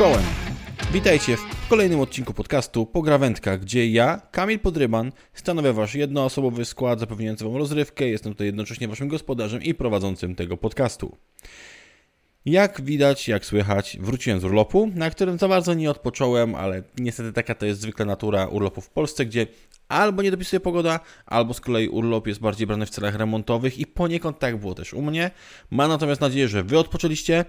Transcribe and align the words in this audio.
Czołem! 0.00 0.22
Witajcie 0.92 1.36
w 1.36 1.68
kolejnym 1.68 2.00
odcinku 2.00 2.34
podcastu 2.34 2.86
Pograwędka, 2.86 3.58
gdzie 3.58 3.90
ja, 3.90 4.20
Kamil 4.30 4.58
Podryban, 4.58 5.12
stanowię 5.34 5.72
wasz 5.72 5.94
jednoosobowy 5.94 6.64
skład 6.64 7.00
zapewniający 7.00 7.44
wam 7.44 7.56
rozrywkę. 7.56 8.08
Jestem 8.08 8.32
tutaj 8.32 8.46
jednocześnie 8.46 8.88
waszym 8.88 9.08
gospodarzem 9.08 9.62
i 9.62 9.74
prowadzącym 9.74 10.34
tego 10.34 10.56
podcastu. 10.56 11.16
Jak 12.44 12.80
widać, 12.80 13.28
jak 13.28 13.44
słychać, 13.44 13.98
wróciłem 14.00 14.40
z 14.40 14.44
urlopu, 14.44 14.90
na 14.94 15.10
którym 15.10 15.38
za 15.38 15.48
bardzo 15.48 15.74
nie 15.74 15.90
odpocząłem, 15.90 16.54
ale 16.54 16.82
niestety 16.98 17.32
taka 17.32 17.54
to 17.54 17.66
jest 17.66 17.80
zwykle 17.80 18.06
natura 18.06 18.46
urlopu 18.46 18.80
w 18.80 18.90
Polsce, 18.90 19.26
gdzie 19.26 19.46
albo 19.88 20.22
nie 20.22 20.30
dopisuje 20.30 20.60
pogoda, 20.60 21.00
albo 21.26 21.54
z 21.54 21.60
kolei 21.60 21.88
urlop 21.88 22.26
jest 22.26 22.40
bardziej 22.40 22.66
brany 22.66 22.86
w 22.86 22.90
celach 22.90 23.14
remontowych 23.14 23.78
i 23.78 23.86
poniekąd 23.86 24.38
tak 24.38 24.56
było 24.56 24.74
też 24.74 24.94
u 24.94 25.02
mnie. 25.02 25.30
Mam 25.70 25.88
natomiast 25.88 26.20
nadzieję, 26.20 26.48
że 26.48 26.62
wy 26.62 26.78
odpoczęliście, 26.78 27.44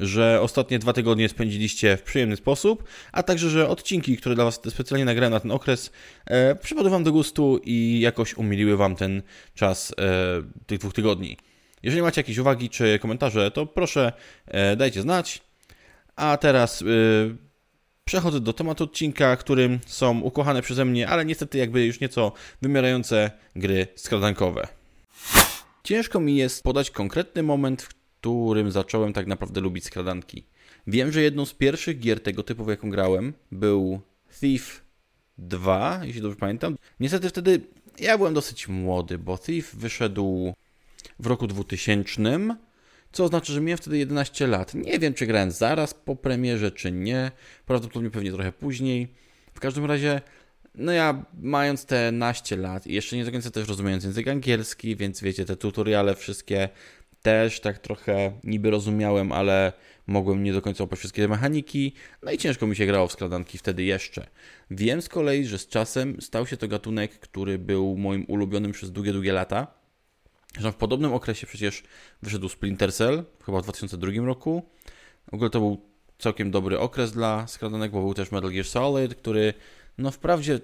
że 0.00 0.40
ostatnie 0.40 0.78
dwa 0.78 0.92
tygodnie 0.92 1.28
spędziliście 1.28 1.96
w 1.96 2.02
przyjemny 2.02 2.36
sposób, 2.36 2.84
a 3.12 3.22
także, 3.22 3.50
że 3.50 3.68
odcinki, 3.68 4.16
które 4.16 4.34
dla 4.34 4.44
Was 4.44 4.60
specjalnie 4.68 5.04
nagrałem 5.04 5.32
na 5.32 5.40
ten 5.40 5.50
okres, 5.50 5.90
e, 6.26 6.54
przypadły 6.54 6.90
Wam 6.90 7.04
do 7.04 7.12
gustu 7.12 7.60
i 7.64 8.00
jakoś 8.00 8.34
umiliły 8.34 8.76
Wam 8.76 8.96
ten 8.96 9.22
czas 9.54 9.94
e, 9.98 10.64
tych 10.66 10.78
dwóch 10.78 10.94
tygodni. 10.94 11.36
Jeżeli 11.82 12.02
macie 12.02 12.20
jakieś 12.20 12.38
uwagi 12.38 12.70
czy 12.70 12.98
komentarze, 12.98 13.50
to 13.50 13.66
proszę 13.66 14.12
e, 14.46 14.76
dajcie 14.76 15.02
znać. 15.02 15.40
A 16.16 16.36
teraz 16.36 16.82
e, 16.82 16.84
przechodzę 18.04 18.40
do 18.40 18.52
tematu 18.52 18.84
odcinka, 18.84 19.36
którym 19.36 19.78
są 19.86 20.20
ukochane 20.20 20.62
przeze 20.62 20.84
mnie, 20.84 21.08
ale 21.08 21.24
niestety 21.24 21.58
jakby 21.58 21.86
już 21.86 22.00
nieco 22.00 22.32
wymierające 22.62 23.30
gry 23.56 23.86
skradankowe. 23.96 24.68
Ciężko 25.84 26.20
mi 26.20 26.36
jest 26.36 26.62
podać 26.62 26.90
konkretny 26.90 27.42
moment, 27.42 27.88
którym 28.20 28.70
zacząłem 28.70 29.12
tak 29.12 29.26
naprawdę 29.26 29.60
lubić 29.60 29.84
skradanki. 29.84 30.46
Wiem, 30.86 31.12
że 31.12 31.22
jedną 31.22 31.44
z 31.46 31.54
pierwszych 31.54 31.98
gier 31.98 32.20
tego 32.20 32.42
typu, 32.42 32.64
w 32.64 32.68
jaką 32.68 32.90
grałem, 32.90 33.32
był 33.52 34.00
Thief 34.40 34.84
2, 35.38 36.00
jeśli 36.02 36.22
dobrze 36.22 36.36
pamiętam. 36.36 36.76
Niestety 37.00 37.28
wtedy 37.28 37.60
ja 38.00 38.18
byłem 38.18 38.34
dosyć 38.34 38.68
młody, 38.68 39.18
bo 39.18 39.38
Thief 39.38 39.74
wyszedł 39.74 40.54
w 41.18 41.26
roku 41.26 41.46
2000, 41.46 42.56
co 43.12 43.24
oznacza, 43.24 43.52
że 43.52 43.60
miałem 43.60 43.78
wtedy 43.78 43.98
11 43.98 44.46
lat. 44.46 44.74
Nie 44.74 44.98
wiem, 44.98 45.14
czy 45.14 45.26
grałem 45.26 45.50
zaraz 45.50 45.94
po 45.94 46.16
premierze, 46.16 46.70
czy 46.70 46.92
nie. 46.92 47.30
Prawdopodobnie 47.66 48.10
pewnie 48.10 48.32
trochę 48.32 48.52
później. 48.52 49.14
W 49.54 49.60
każdym 49.60 49.84
razie, 49.84 50.20
no 50.74 50.92
ja 50.92 51.24
mając 51.40 51.84
te 51.84 52.12
naście 52.12 52.56
lat 52.56 52.86
i 52.86 52.92
jeszcze 52.94 53.16
nie 53.16 53.24
do 53.24 53.32
końca 53.32 53.50
też 53.50 53.68
rozumiejąc 53.68 54.04
język 54.04 54.28
angielski, 54.28 54.96
więc 54.96 55.20
wiecie, 55.20 55.44
te 55.44 55.56
tutoriale 55.56 56.14
wszystkie 56.14 56.68
też 57.22 57.60
tak 57.60 57.78
trochę 57.78 58.32
niby 58.44 58.70
rozumiałem, 58.70 59.32
ale 59.32 59.72
mogłem 60.06 60.42
nie 60.42 60.52
do 60.52 60.62
końca 60.62 60.84
opać 60.84 60.98
wszystkie 60.98 61.28
mechaniki, 61.28 61.92
no 62.22 62.30
i 62.30 62.38
ciężko 62.38 62.66
mi 62.66 62.76
się 62.76 62.86
grało 62.86 63.06
w 63.06 63.12
skradanki 63.12 63.58
wtedy 63.58 63.82
jeszcze. 63.84 64.26
Wiem 64.70 65.02
z 65.02 65.08
kolei, 65.08 65.44
że 65.44 65.58
z 65.58 65.68
czasem 65.68 66.20
stał 66.20 66.46
się 66.46 66.56
to 66.56 66.68
gatunek, 66.68 67.18
który 67.18 67.58
był 67.58 67.96
moim 67.96 68.24
ulubionym 68.28 68.72
przez 68.72 68.92
długie, 68.92 69.12
długie 69.12 69.32
lata. 69.32 69.66
Zresztą 70.52 70.72
w 70.72 70.76
podobnym 70.76 71.12
okresie 71.12 71.46
przecież 71.46 71.82
wyszedł 72.22 72.48
Splinter 72.48 72.92
Cell, 72.92 73.24
chyba 73.46 73.60
w 73.60 73.62
2002 73.62 74.10
roku. 74.26 74.62
W 75.30 75.34
ogóle 75.34 75.50
to 75.50 75.60
był 75.60 75.80
całkiem 76.18 76.50
dobry 76.50 76.78
okres 76.78 77.12
dla 77.12 77.46
skradanek, 77.46 77.90
bo 77.90 78.00
był 78.00 78.14
też 78.14 78.32
Metal 78.32 78.50
Gear 78.50 78.66
Solid, 78.66 79.14
który 79.14 79.54
no 79.98 80.10
wprawdzie 80.10 80.60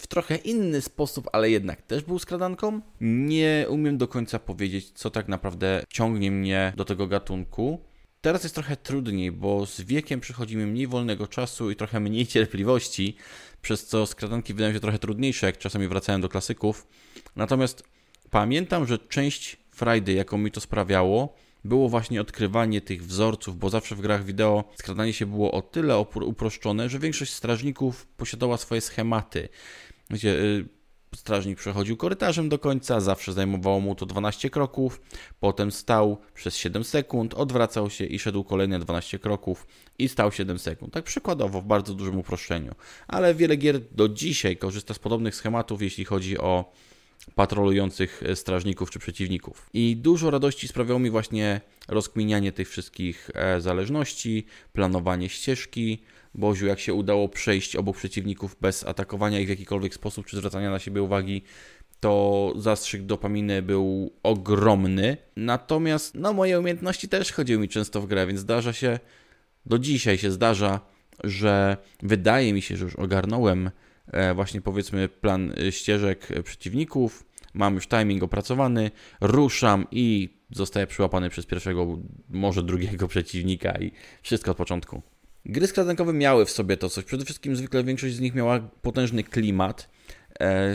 w 0.00 0.06
trochę 0.06 0.36
inny 0.36 0.80
sposób, 0.80 1.28
ale 1.32 1.50
jednak 1.50 1.82
też 1.82 2.02
był 2.02 2.18
skradanką. 2.18 2.80
Nie 3.00 3.66
umiem 3.68 3.98
do 3.98 4.08
końca 4.08 4.38
powiedzieć, 4.38 4.90
co 4.90 5.10
tak 5.10 5.28
naprawdę 5.28 5.82
ciągnie 5.88 6.30
mnie 6.30 6.72
do 6.76 6.84
tego 6.84 7.06
gatunku. 7.06 7.80
Teraz 8.20 8.42
jest 8.42 8.54
trochę 8.54 8.76
trudniej, 8.76 9.32
bo 9.32 9.66
z 9.66 9.80
wiekiem 9.80 10.20
przychodzi 10.20 10.56
mi 10.56 10.66
mniej 10.66 10.86
wolnego 10.86 11.26
czasu 11.26 11.70
i 11.70 11.76
trochę 11.76 12.00
mniej 12.00 12.26
cierpliwości, 12.26 13.16
przez 13.62 13.86
co 13.86 14.06
skradanki 14.06 14.54
wydają 14.54 14.74
się 14.74 14.80
trochę 14.80 14.98
trudniejsze, 14.98 15.46
jak 15.46 15.58
czasami 15.58 15.88
wracałem 15.88 16.20
do 16.20 16.28
klasyków. 16.28 16.86
Natomiast 17.36 17.82
pamiętam, 18.30 18.86
że 18.86 18.98
część 18.98 19.56
frajdy, 19.70 20.12
jaką 20.12 20.38
mi 20.38 20.50
to 20.50 20.60
sprawiało, 20.60 21.34
było 21.64 21.88
właśnie 21.88 22.20
odkrywanie 22.20 22.80
tych 22.80 23.04
wzorców, 23.04 23.58
bo 23.58 23.70
zawsze 23.70 23.94
w 23.94 24.00
grach 24.00 24.24
wideo 24.24 24.64
skradanie 24.74 25.12
się 25.12 25.26
było 25.26 25.52
o 25.52 25.62
tyle 25.62 25.98
uproszczone, 25.98 26.88
że 26.88 26.98
większość 26.98 27.32
strażników 27.32 28.06
posiadała 28.06 28.56
swoje 28.56 28.80
schematy. 28.80 29.48
Wiecie, 30.10 30.28
y, 30.28 30.68
strażnik 31.14 31.58
przechodził 31.58 31.96
korytarzem 31.96 32.48
do 32.48 32.58
końca, 32.58 33.00
zawsze 33.00 33.32
zajmowało 33.32 33.80
mu 33.80 33.94
to 33.94 34.06
12 34.06 34.50
kroków, 34.50 35.00
potem 35.40 35.72
stał 35.72 36.18
przez 36.34 36.56
7 36.56 36.84
sekund, 36.84 37.34
odwracał 37.34 37.90
się 37.90 38.04
i 38.04 38.18
szedł 38.18 38.44
kolejne 38.44 38.78
12 38.78 39.18
kroków 39.18 39.66
i 39.98 40.08
stał 40.08 40.32
7 40.32 40.58
sekund. 40.58 40.92
Tak 40.92 41.04
przykładowo, 41.04 41.60
w 41.60 41.64
bardzo 41.64 41.94
dużym 41.94 42.18
uproszczeniu. 42.18 42.74
Ale 43.08 43.34
wiele 43.34 43.56
gier 43.56 43.80
do 43.92 44.08
dzisiaj 44.08 44.56
korzysta 44.56 44.94
z 44.94 44.98
podobnych 44.98 45.34
schematów, 45.34 45.82
jeśli 45.82 46.04
chodzi 46.04 46.38
o 46.38 46.72
patrolujących 47.34 48.22
e, 48.26 48.36
strażników 48.36 48.90
czy 48.90 48.98
przeciwników. 48.98 49.70
I 49.74 49.96
dużo 49.96 50.30
radości 50.30 50.68
sprawiało 50.68 51.00
mi 51.00 51.10
właśnie 51.10 51.60
rozkminianie 51.88 52.52
tych 52.52 52.68
wszystkich 52.68 53.30
e, 53.34 53.60
zależności, 53.60 54.46
planowanie 54.72 55.28
ścieżki. 55.28 56.02
Boziu, 56.34 56.66
jak 56.66 56.80
się 56.80 56.94
udało 56.94 57.28
przejść 57.28 57.76
obok 57.76 57.96
przeciwników 57.96 58.56
bez 58.60 58.86
atakowania 58.86 59.40
ich 59.40 59.46
w 59.46 59.50
jakikolwiek 59.50 59.94
sposób 59.94 60.26
czy 60.26 60.36
zwracania 60.36 60.70
na 60.70 60.78
siebie 60.78 61.02
uwagi, 61.02 61.42
to 62.00 62.52
zastrzyk 62.56 63.02
dopaminy 63.02 63.62
był 63.62 64.12
ogromny. 64.22 65.16
Natomiast 65.36 66.14
no, 66.14 66.32
moje 66.32 66.58
umiejętności 66.60 67.08
też 67.08 67.32
chodziły 67.32 67.62
mi 67.62 67.68
często 67.68 68.00
w 68.00 68.06
grę, 68.06 68.26
więc 68.26 68.40
zdarza 68.40 68.72
się, 68.72 68.98
do 69.66 69.78
dzisiaj 69.78 70.18
się 70.18 70.30
zdarza, 70.30 70.80
że 71.24 71.76
wydaje 72.02 72.52
mi 72.52 72.62
się, 72.62 72.76
że 72.76 72.84
już 72.84 72.96
ogarnąłem 72.96 73.70
właśnie 74.34 74.60
powiedzmy 74.60 75.08
plan 75.08 75.52
e, 75.58 75.72
ścieżek 75.72 76.28
przeciwników, 76.44 77.24
mam 77.54 77.74
już 77.74 77.88
timing 77.88 78.22
opracowany, 78.22 78.90
ruszam 79.20 79.86
i 79.90 80.28
zostaję 80.50 80.86
przyłapany 80.86 81.30
przez 81.30 81.46
pierwszego, 81.46 81.98
może 82.28 82.62
drugiego 82.62 83.08
przeciwnika 83.08 83.72
i 83.78 83.92
wszystko 84.22 84.50
od 84.50 84.56
początku. 84.56 85.02
Gry 85.46 85.66
skradankowe 85.66 86.12
miały 86.12 86.46
w 86.46 86.50
sobie 86.50 86.76
to 86.76 86.88
coś. 86.88 87.04
Przede 87.04 87.24
wszystkim 87.24 87.56
zwykle 87.56 87.84
większość 87.84 88.14
z 88.14 88.20
nich 88.20 88.34
miała 88.34 88.60
potężny 88.82 89.24
klimat, 89.24 89.88
E, 89.88 89.99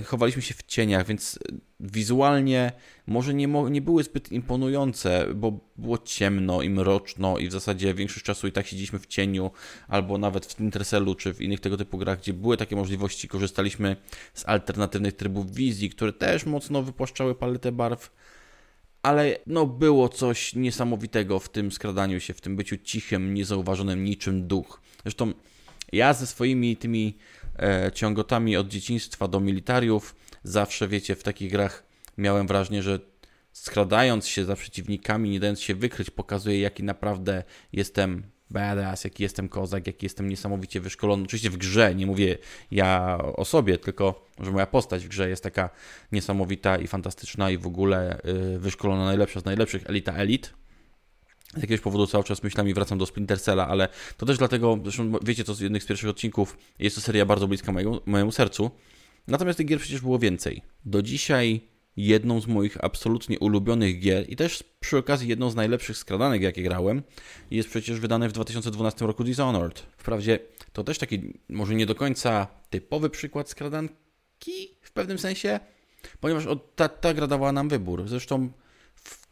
chowaliśmy 0.06 0.42
się 0.42 0.54
w 0.54 0.64
cieniach, 0.64 1.08
więc 1.08 1.40
wizualnie 1.80 2.72
może 3.08 3.34
nie, 3.34 3.48
nie 3.48 3.82
były 3.82 4.04
zbyt 4.04 4.32
imponujące, 4.32 5.26
bo 5.36 5.60
było 5.78 5.98
ciemno 5.98 6.62
i 6.62 6.70
mroczno 6.70 7.38
i 7.38 7.48
w 7.48 7.52
zasadzie 7.52 7.94
większość 7.94 8.26
czasu 8.26 8.48
i 8.48 8.52
tak 8.52 8.68
siedzieliśmy 8.68 9.00
w 9.00 9.06
cieniu, 9.06 9.52
albo 9.88 10.18
nawet 10.18 10.46
w 10.46 10.60
Intercellu 10.60 11.16
czy 11.16 11.34
w 11.34 11.42
innych 11.42 11.60
tego 11.60 11.78
typu 11.78 11.98
grach, 11.98 12.20
gdzie 12.20 12.34
były 12.34 12.58
takie 12.58 12.76
możliwości, 12.76 13.28
korzystaliśmy 13.28 13.96
z 14.34 14.46
alternatywnych 14.46 15.14
trybów 15.14 15.56
wizji, 15.56 15.90
które 15.90 16.14
też 16.14 16.46
mocno 16.46 16.84
wypłaszczały 16.84 17.36
paletę 17.36 17.72
barw, 17.72 18.12
ale 19.02 19.38
no 19.48 19.66
było 19.66 20.10
coś 20.10 20.56
niesamowitego 20.56 21.40
w 21.40 21.50
tym 21.50 21.72
skradaniu 21.72 22.20
się, 22.20 22.34
w 22.34 22.42
tym 22.42 22.56
byciu 22.56 22.78
cichym, 22.78 23.34
niezauważonym 23.34 24.04
niczym 24.04 24.48
duch. 24.48 24.82
Zresztą 25.04 25.34
ja 25.92 26.14
ze 26.14 26.28
swoimi 26.28 26.78
tymi 26.78 27.18
e, 27.44 27.45
ciągotami 27.94 28.58
od 28.58 28.68
dzieciństwa 28.68 29.28
do 29.28 29.40
militariów. 29.40 30.16
Zawsze, 30.44 30.88
wiecie, 30.88 31.16
w 31.16 31.24
takich 31.24 31.52
grach 31.52 31.84
miałem 32.18 32.48
wrażenie, 32.48 32.84
że 32.84 33.00
skradając 33.52 34.28
się 34.28 34.46
za 34.46 34.56
przeciwnikami, 34.56 35.30
nie 35.30 35.40
dając 35.40 35.62
się 35.62 35.76
wykryć, 35.76 36.10
pokazuje, 36.10 36.60
jaki 36.60 36.84
naprawdę 36.84 37.44
jestem 37.74 38.24
badass, 38.50 39.04
jaki 39.04 39.24
jestem 39.24 39.50
kozak, 39.50 39.88
jaki 39.88 40.06
jestem 40.06 40.30
niesamowicie 40.30 40.80
wyszkolony. 40.82 41.24
Oczywiście 41.24 41.50
w 41.50 41.58
grze, 41.58 41.96
nie 41.96 42.06
mówię 42.06 42.38
ja 42.72 43.18
o 43.36 43.46
sobie, 43.46 43.78
tylko 43.78 44.26
że 44.40 44.52
moja 44.52 44.68
postać 44.68 45.06
w 45.06 45.08
grze 45.08 45.30
jest 45.30 45.44
taka 45.44 45.70
niesamowita 46.12 46.78
i 46.78 46.88
fantastyczna 46.88 47.52
i 47.52 47.58
w 47.58 47.68
ogóle 47.68 48.20
y, 48.56 48.60
wyszkolona 48.60 49.06
najlepsza 49.06 49.40
z 49.40 49.46
najlepszych, 49.46 49.90
elita 49.90 50.14
elit. 50.14 50.54
Z 51.56 51.62
jakiegoś 51.62 51.82
powodu 51.82 52.08
cały 52.08 52.24
czas 52.24 52.44
myślami 52.44 52.74
wracam 52.74 52.98
do 52.98 53.06
Splinter 53.06 53.42
Cella, 53.42 53.68
ale 53.68 53.90
to 54.18 54.26
też 54.26 54.38
dlatego, 54.38 54.80
zresztą 54.84 55.12
wiecie 55.24 55.44
to 55.44 55.54
z 55.54 55.60
jednych 55.60 55.84
z 55.84 55.86
pierwszych 55.86 56.10
odcinków, 56.10 56.58
jest 56.80 56.96
to 56.96 57.02
seria 57.02 57.26
bardzo 57.26 57.48
bliska 57.48 57.74
mojemu, 58.06 58.32
sercu. 58.32 58.72
Natomiast 59.28 59.58
tych 59.58 59.68
gier 59.68 59.80
przecież 59.80 60.02
było 60.02 60.20
więcej. 60.20 60.62
Do 60.86 61.02
dzisiaj 61.02 61.62
jedną 61.98 62.42
z 62.42 62.48
moich 62.48 62.84
absolutnie 62.84 63.40
ulubionych 63.40 64.00
gier 64.00 64.30
i 64.30 64.36
też 64.36 64.64
przy 64.80 64.98
okazji 64.98 65.30
jedną 65.30 65.50
z 65.50 65.56
najlepszych 65.56 65.98
skradanek, 65.98 66.42
jakie 66.42 66.64
grałem, 66.64 67.04
jest 67.52 67.70
przecież 67.70 68.00
wydane 68.00 68.30
w 68.30 68.32
2012 68.32 69.06
roku 69.06 69.24
Dishonored. 69.24 69.80
Wprawdzie 69.98 70.40
to 70.74 70.84
też 70.84 70.98
taki 70.98 71.34
może 71.50 71.76
nie 71.76 71.86
do 71.86 71.96
końca 71.96 72.48
typowy 72.70 73.10
przykład 73.10 73.50
skradanki 73.50 74.76
w 74.82 74.92
pewnym 74.92 75.18
sensie, 75.18 75.60
ponieważ 76.20 76.48
ta, 76.76 76.90
ta 76.90 77.14
gra 77.14 77.28
dawała 77.28 77.52
nam 77.52 77.70
wybór. 77.70 78.08
Zresztą 78.08 78.50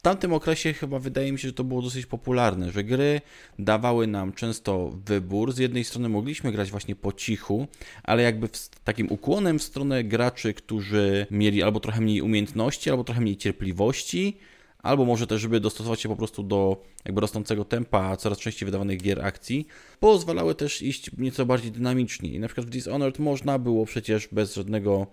tamtym 0.04 0.34
okresie 0.34 0.74
chyba 0.74 1.00
wydaje 1.00 1.32
mi 1.32 1.40
się, 1.40 1.48
że 1.48 1.54
to 1.54 1.64
było 1.64 1.82
dosyć 1.82 2.06
popularne, 2.06 2.72
że 2.72 2.84
gry 2.84 3.22
dawały 3.60 4.08
nam 4.08 4.34
często 4.34 4.92
wybór. 5.06 5.54
Z 5.54 5.58
jednej 5.58 5.84
strony 5.84 6.10
mogliśmy 6.10 6.52
grać 6.52 6.72
właśnie 6.72 6.96
po 6.96 7.14
cichu, 7.14 7.68
ale 8.04 8.24
jakby 8.24 8.50
z 8.52 8.70
takim 8.70 9.12
ukłonem 9.12 9.60
w 9.60 9.64
stronę 9.64 10.04
graczy, 10.04 10.54
którzy 10.54 11.28
mieli 11.32 11.64
albo 11.64 11.80
trochę 11.80 12.02
mniej 12.02 12.22
umiejętności, 12.22 12.90
albo 12.90 13.04
trochę 13.04 13.22
mniej 13.22 13.38
cierpliwości, 13.38 14.38
albo 14.80 15.06
może 15.06 15.28
też, 15.28 15.42
żeby 15.42 15.60
dostosować 15.60 16.02
się 16.02 16.10
po 16.10 16.16
prostu 16.16 16.44
do 16.44 16.84
jakby 17.06 17.22
rosnącego 17.22 17.66
tempa 17.66 18.18
coraz 18.18 18.40
częściej 18.40 18.66
wydawanych 18.66 19.02
gier 19.02 19.26
akcji, 19.26 19.68
pozwalały 20.00 20.56
też 20.56 20.82
iść 20.82 21.12
nieco 21.18 21.46
bardziej 21.46 21.72
dynamicznie. 21.72 22.30
I 22.30 22.40
na 22.40 22.48
przykład 22.48 22.68
w 22.68 22.70
Dishonored 22.70 23.20
można 23.20 23.60
było 23.60 23.86
przecież 23.86 24.28
bez 24.32 24.56
żadnego 24.56 25.08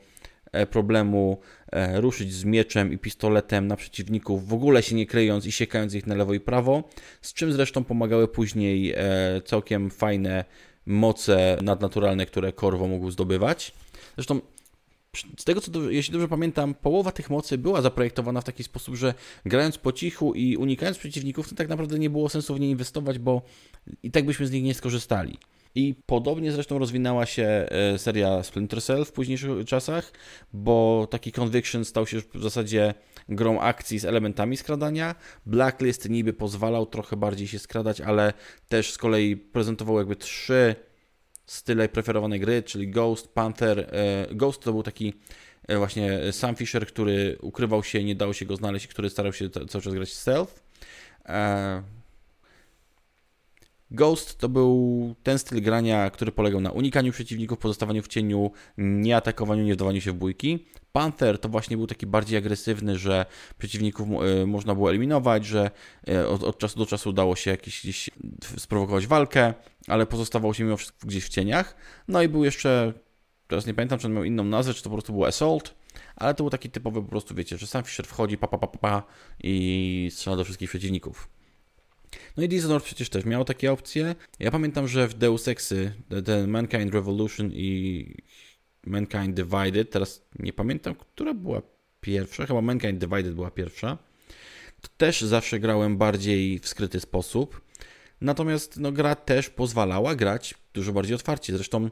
problemu 0.67 1.41
e, 1.73 2.01
ruszyć 2.01 2.33
z 2.33 2.45
mieczem 2.45 2.93
i 2.93 2.99
pistoletem 2.99 3.67
na 3.67 3.77
przeciwników, 3.77 4.49
w 4.49 4.55
ogóle 4.55 4.83
się 4.83 4.95
nie 4.95 5.07
kryjąc 5.07 5.47
i 5.47 5.53
siekając 5.53 5.95
ich 5.95 6.07
na 6.07 6.15
lewo 6.15 6.35
i 6.35 6.41
prawo, 6.41 6.85
z 7.23 7.35
czym 7.35 7.53
zresztą 7.53 7.85
pomagały 7.85 8.29
później 8.29 8.93
e, 8.97 8.97
całkiem 9.45 9.91
fajne 9.91 10.45
moce 10.87 11.59
nadnaturalne, 11.63 12.27
które 12.27 12.53
Korwo 12.53 12.87
mógł 12.87 13.11
zdobywać. 13.11 13.73
Zresztą 14.17 14.41
z 15.39 15.45
tego 15.45 15.61
co, 15.61 15.91
jeśli 15.91 16.13
dobrze 16.13 16.29
pamiętam, 16.29 16.75
połowa 16.75 17.13
tych 17.13 17.31
mocy 17.31 17.59
była 17.59 17.83
zaprojektowana 17.83 18.41
w 18.41 18.45
taki 18.45 18.65
sposób, 18.65 18.95
że 18.95 19.15
grając 19.47 19.79
po 19.79 19.93
cichu 19.93 20.35
i 20.35 20.57
unikając 20.57 20.99
przeciwników, 20.99 21.49
to 21.49 21.55
tak 21.55 21.69
naprawdę 21.69 21.99
nie 21.99 22.11
było 22.11 22.29
sensu 22.29 22.55
w 22.55 22.61
nie 22.61 22.71
inwestować, 22.71 23.19
bo 23.19 23.43
i 24.03 24.11
tak 24.11 24.27
byśmy 24.27 24.47
z 24.47 24.51
nich 24.51 24.63
nie 24.63 24.75
skorzystali. 24.75 25.39
I 25.75 25.95
podobnie 26.07 26.53
zresztą 26.53 26.79
rozwinęła 26.79 27.27
się 27.27 27.43
e, 27.45 27.99
seria 27.99 28.43
Splinter 28.43 28.83
Cell 28.83 29.05
w 29.05 29.13
późniejszych 29.13 29.65
czasach, 29.65 30.13
bo 30.53 31.07
taki 31.11 31.33
Conviction 31.33 31.85
stał 31.85 32.07
się 32.07 32.21
w 32.21 32.43
zasadzie 32.43 32.95
grą 33.29 33.61
akcji 33.61 33.99
z 33.99 34.05
elementami 34.05 34.57
skradania. 34.57 35.15
Blacklist 35.47 36.09
niby 36.09 36.33
pozwalał 36.33 36.87
trochę 36.87 37.17
bardziej 37.17 37.49
się 37.49 37.59
skradać, 37.59 38.01
ale 38.01 38.33
też 38.69 38.93
z 38.93 38.99
kolei 38.99 39.37
prezentował 39.37 39.99
jakby 39.99 40.17
trzy 40.17 40.75
style 41.47 41.89
preferowanej 41.89 42.41
gry, 42.41 42.63
czyli 42.63 42.91
Ghost, 42.91 43.29
Panther. 43.35 43.79
E, 43.79 44.27
Ghost 44.35 44.63
to 44.63 44.73
był 44.73 44.83
taki 44.83 45.15
e, 45.69 45.79
właśnie 45.79 46.21
Sam 46.33 46.57
Fisher, 46.57 46.87
który 46.87 47.39
ukrywał 47.41 47.85
się, 47.85 48.05
nie 48.05 48.15
dało 48.15 48.33
się 48.33 48.47
go 48.47 48.57
znaleźć 48.57 48.87
który 48.87 49.11
starał 49.11 49.33
się 49.33 49.51
cały 49.51 49.83
czas 49.83 49.95
grać 49.95 50.13
stealth. 50.13 50.63
E, 53.91 53.95
Ghost 53.95 54.39
to 54.39 54.49
był 54.49 55.15
ten 55.23 55.39
styl 55.39 55.63
grania, 55.63 56.11
który 56.11 56.33
polegał 56.33 56.61
na 56.61 56.71
unikaniu 56.71 57.13
przeciwników, 57.13 57.59
pozostawaniu 57.59 58.03
w 58.03 58.09
cieniu, 58.09 58.51
nie 58.79 59.17
atakowaniu, 59.17 59.65
nie 59.65 59.75
wdawaniu 59.75 60.01
się 60.01 60.13
w 60.13 60.15
bójki. 60.15 60.67
Panther 60.93 61.39
to 61.39 61.49
właśnie 61.49 61.77
był 61.77 61.87
taki 61.87 62.07
bardziej 62.07 62.39
agresywny, 62.39 62.99
że 62.99 63.27
przeciwników 63.59 64.09
można 64.47 64.75
było 64.75 64.91
eliminować, 64.91 65.47
że 65.47 65.71
od, 66.29 66.43
od 66.43 66.59
czasu 66.59 66.79
do 66.79 66.87
czasu 66.87 67.13
dało 67.13 67.37
się 67.37 67.51
jakieś, 67.51 67.83
gdzieś 67.83 68.11
sprowokować 68.59 69.07
walkę 69.07 69.55
ale 69.87 70.07
pozostawał 70.07 70.55
się 70.55 70.65
mimo 70.65 70.77
wszystko 70.77 71.07
gdzieś 71.07 71.25
w 71.25 71.29
cieniach. 71.29 71.77
No 72.09 72.23
i 72.23 72.29
był 72.29 72.45
jeszcze, 72.45 72.93
teraz 73.47 73.67
nie 73.67 73.75
pamiętam, 73.75 73.99
czy 73.99 74.07
on 74.07 74.13
miał 74.13 74.25
inną 74.25 74.45
nazwę, 74.45 74.75
czy 74.75 74.83
to 74.83 74.91
po 74.91 74.97
prostu 74.97 75.13
był 75.13 75.25
Assault, 75.25 75.75
ale 76.17 76.35
to 76.35 76.45
był 76.45 76.51
taki 76.51 76.71
typowy 76.71 77.03
po 77.03 77.09
prostu, 77.09 77.35
wiecie, 77.35 77.59
że 77.59 77.67
sam 77.67 77.85
Fisher 77.85 78.07
wchodzi 78.07 78.39
pa, 78.39 78.49
pa, 78.49 78.59
pa, 78.59 78.67
pa 78.67 79.03
i 79.43 80.09
strzela 80.13 80.37
do 80.37 80.45
wszystkich 80.45 80.71
przeciwników. 80.71 81.29
No 82.37 82.43
i 82.43 82.49
Dishonored 82.49 82.85
przecież 82.85 83.09
też 83.09 83.25
miał 83.25 83.45
takie 83.45 83.73
opcje. 83.73 84.15
Ja 84.39 84.51
pamiętam, 84.51 84.89
że 84.89 85.09
w 85.09 85.15
Deus 85.15 85.49
Exy, 85.49 85.93
ten 86.25 86.51
Mankind 86.51 86.95
Revolution 86.95 87.51
i 87.53 88.07
Mankind 88.87 89.35
Divided, 89.41 89.91
teraz 89.91 90.23
nie 90.39 90.53
pamiętam, 90.53 90.95
która 90.95 91.35
była 91.35 91.63
pierwsza, 92.01 92.47
chyba 92.47 92.61
Mankind 92.61 92.99
Divided 92.99 93.35
była 93.35 93.51
pierwsza, 93.51 93.99
to 94.81 94.89
też 94.97 95.21
zawsze 95.21 95.61
grałem 95.61 95.97
bardziej 95.97 96.59
w 96.59 96.69
skryty 96.69 97.01
sposób. 97.01 97.61
Natomiast 98.21 98.77
no, 98.77 98.93
gra 98.93 99.15
też 99.15 99.51
pozwalała 99.51 100.15
grać 100.15 100.55
dużo 100.75 100.93
bardziej 100.93 101.15
otwarcie. 101.15 101.53
Zresztą 101.53 101.85
e, 101.85 101.91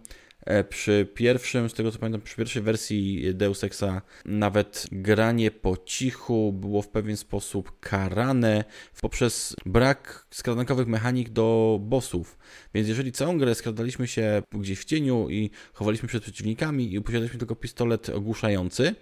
przy 0.69 1.09
pierwszym, 1.15 1.71
z 1.71 1.75
tego 1.75 1.93
co 1.93 1.99
pamiętam, 1.99 2.21
przy 2.21 2.37
pierwszej 2.37 2.63
wersji 2.63 3.35
Deus 3.35 3.65
Exa 3.65 4.03
nawet 4.25 4.87
granie 4.93 5.51
po 5.51 5.77
cichu 5.77 6.53
było 6.53 6.83
w 6.83 6.89
pewien 6.89 7.17
sposób 7.17 7.81
karane 7.81 8.65
poprzez 9.01 9.57
brak 9.67 10.27
skradankowych 10.31 10.89
mechanik 10.89 11.29
do 11.29 11.79
bossów. 11.83 12.39
Więc 12.75 12.89
jeżeli 12.89 13.13
całą 13.13 13.39
grę 13.39 13.55
skradaliśmy 13.55 14.07
się 14.07 14.43
gdzieś 14.53 14.79
w 14.79 14.85
cieniu 14.85 15.31
i 15.31 15.51
chowaliśmy 15.73 16.09
przed 16.09 16.23
przeciwnikami 16.23 16.95
i 16.95 17.01
posiadaliśmy 17.01 17.39
tylko 17.39 17.57
pistolet 17.57 18.09
ogłuszający, 18.09 18.95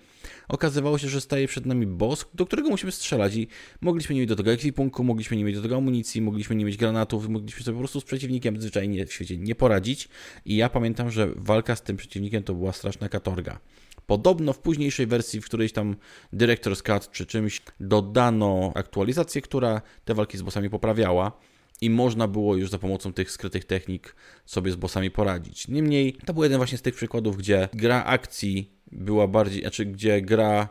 okazywało 0.49 0.99
się, 0.99 1.09
że 1.09 1.21
staje 1.21 1.49
przed 1.49 1.67
nami 1.67 1.87
boss, 1.87 2.27
do 2.35 2.47
którego 2.47 2.69
musimy 2.69 2.93
strzelać 2.93 3.35
i 3.35 3.49
mogliśmy 3.81 4.15
nie 4.15 4.21
mieć 4.21 4.29
do 4.29 4.37
tego 4.37 4.53
ekwipunku, 4.53 5.05
mogliśmy 5.05 5.37
nie 5.37 5.45
mieć 5.45 5.57
do 5.57 5.63
tego 5.63 5.77
amunicji, 5.77 6.23
mogliśmy 6.23 6.57
nie 6.57 6.65
mieć 6.65 6.77
granatów, 6.77 7.29
mogliśmy 7.29 7.63
sobie 7.65 7.75
po 7.75 7.81
prostu 7.81 8.01
z 8.01 8.05
przeciwnikiem 8.05 8.61
zwyczajnie 8.61 9.07
w 9.07 9.13
świecie 9.13 9.39
nie 9.39 9.55
poradzić 9.55 10.09
i 10.45 10.57
ja 10.57 10.69
pamiętam, 10.69 11.11
że 11.11 11.29
walka 11.37 11.77
z 11.77 11.83
tym 11.83 11.97
przeciwnikiem 11.97 12.43
to 12.43 12.55
była 12.55 12.73
straszna 12.73 13.09
katorga. 13.09 13.59
Podobno 14.07 14.53
w 14.53 14.59
późniejszej 14.59 15.07
wersji, 15.07 15.41
w 15.41 15.45
którejś 15.45 15.73
tam 15.73 15.97
Director's 16.33 16.83
Cut 16.83 17.11
czy 17.11 17.27
czymś 17.27 17.63
dodano 17.81 18.73
aktualizację, 18.75 19.43
która 19.43 19.83
te 20.05 20.15
walki 20.15 20.39
z 20.39 20.43
bossami 20.43 20.71
poprawiała 20.71 21.33
i 21.81 21.91
można 21.91 22.29
było 22.29 22.57
już 22.57 22.71
za 22.71 22.79
pomocą 22.79 23.13
tych 23.13 23.31
skrytych 23.31 23.65
technik 23.65 24.17
sobie 24.47 24.73
z 24.73 24.77
bossami 24.77 25.11
poradzić. 25.11 25.69
Niemniej 25.69 26.13
to 26.27 26.35
był 26.35 26.43
jeden 26.43 26.57
właśnie 26.57 26.79
z 26.79 26.83
tych 26.83 26.95
przykładów, 26.95 27.37
gdzie 27.37 27.69
gra 27.73 28.05
akcji 28.05 28.71
była 28.93 29.29
bardziej, 29.29 29.61
znaczy 29.61 29.87
gdzie 29.87 30.23
gra 30.23 30.69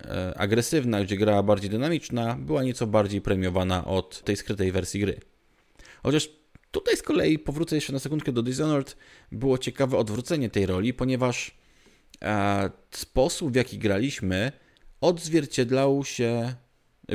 e, 0.00 0.34
agresywna, 0.38 1.04
gdzie 1.04 1.16
gra 1.16 1.42
bardziej 1.42 1.70
dynamiczna, 1.70 2.36
była 2.40 2.62
nieco 2.62 2.86
bardziej 2.86 3.20
premiowana 3.20 3.84
od 3.84 4.22
tej 4.24 4.36
skrytej 4.36 4.72
wersji 4.72 5.00
gry. 5.00 5.20
Chociaż 6.02 6.30
tutaj 6.70 6.96
z 6.96 7.02
kolei 7.02 7.38
powrócę 7.38 7.74
jeszcze 7.74 7.92
na 7.92 7.98
sekundkę 7.98 8.32
do 8.32 8.42
Dishonored, 8.42 8.96
było 9.32 9.58
ciekawe 9.58 9.96
odwrócenie 9.96 10.50
tej 10.50 10.66
roli, 10.66 10.94
ponieważ 10.94 11.58
e, 12.22 12.70
sposób 12.90 13.52
w 13.52 13.56
jaki 13.56 13.78
graliśmy 13.78 14.52
odzwierciedlał 15.00 16.04
się 16.04 16.54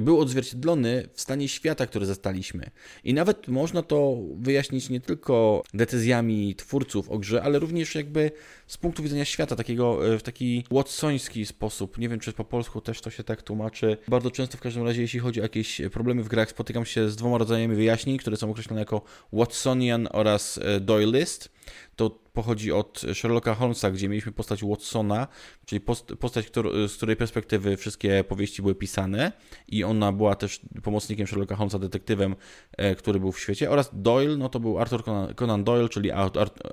był 0.01 0.19
odzwierciedlony 0.19 1.09
w 1.13 1.21
stanie 1.21 1.47
świata, 1.47 1.87
który 1.87 2.05
zastaliśmy. 2.05 2.69
I 3.03 3.13
nawet 3.13 3.47
można 3.47 3.83
to 3.83 4.17
wyjaśnić 4.35 4.89
nie 4.89 5.01
tylko 5.01 5.63
decyzjami 5.73 6.55
twórców 6.55 7.09
o 7.09 7.17
grze, 7.17 7.43
ale 7.43 7.59
również 7.59 7.95
jakby 7.95 8.31
z 8.67 8.77
punktu 8.77 9.03
widzenia 9.03 9.25
świata, 9.25 9.55
takiego 9.55 10.13
e, 10.13 10.19
w 10.19 10.23
taki 10.23 10.63
watsoński 10.71 11.45
sposób. 11.45 11.97
Nie 11.97 12.09
wiem, 12.09 12.19
czy 12.19 12.33
po 12.33 12.43
polsku 12.43 12.81
też 12.81 13.01
to 13.01 13.09
się 13.09 13.23
tak 13.23 13.41
tłumaczy. 13.41 13.97
Bardzo 14.07 14.31
często 14.31 14.57
w 14.57 14.61
każdym 14.61 14.83
razie, 14.83 15.01
jeśli 15.01 15.19
chodzi 15.19 15.39
o 15.39 15.43
jakieś 15.43 15.81
problemy 15.91 16.23
w 16.23 16.27
grach, 16.27 16.49
spotykam 16.49 16.85
się 16.85 17.09
z 17.09 17.15
dwoma 17.15 17.37
rodzajami 17.37 17.75
wyjaśnień, 17.75 18.17
które 18.17 18.37
są 18.37 18.51
określone 18.51 18.81
jako 18.81 19.01
Watsonian 19.33 20.07
oraz 20.11 20.59
e, 20.63 20.79
Doylist 20.79 21.49
to 21.95 22.09
pochodzi 22.09 22.71
od 22.71 23.01
Sherlocka 23.13 23.55
Holmesa, 23.55 23.91
gdzie 23.91 24.09
mieliśmy 24.09 24.31
postać 24.31 24.63
Watsona, 24.63 25.27
czyli 25.65 25.81
postać, 26.19 26.51
z 26.87 26.93
której 26.97 27.15
perspektywy 27.15 27.77
wszystkie 27.77 28.23
powieści 28.23 28.61
były 28.61 28.75
pisane 28.75 29.31
i 29.67 29.83
ona 29.83 30.11
była 30.11 30.35
też 30.35 30.61
pomocnikiem 30.83 31.27
Sherlocka 31.27 31.55
Holmesa, 31.55 31.79
detektywem, 31.79 32.35
e, 32.77 32.95
który 32.95 33.19
był 33.19 33.31
w 33.31 33.39
świecie, 33.39 33.69
oraz 33.69 33.89
Doyle, 33.93 34.37
no 34.37 34.49
to 34.49 34.59
był 34.59 34.79
Arthur 34.79 35.03
Conan 35.35 35.63
Doyle, 35.63 35.89
czyli 35.89 36.11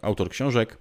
autor 0.02 0.30
książek, 0.30 0.78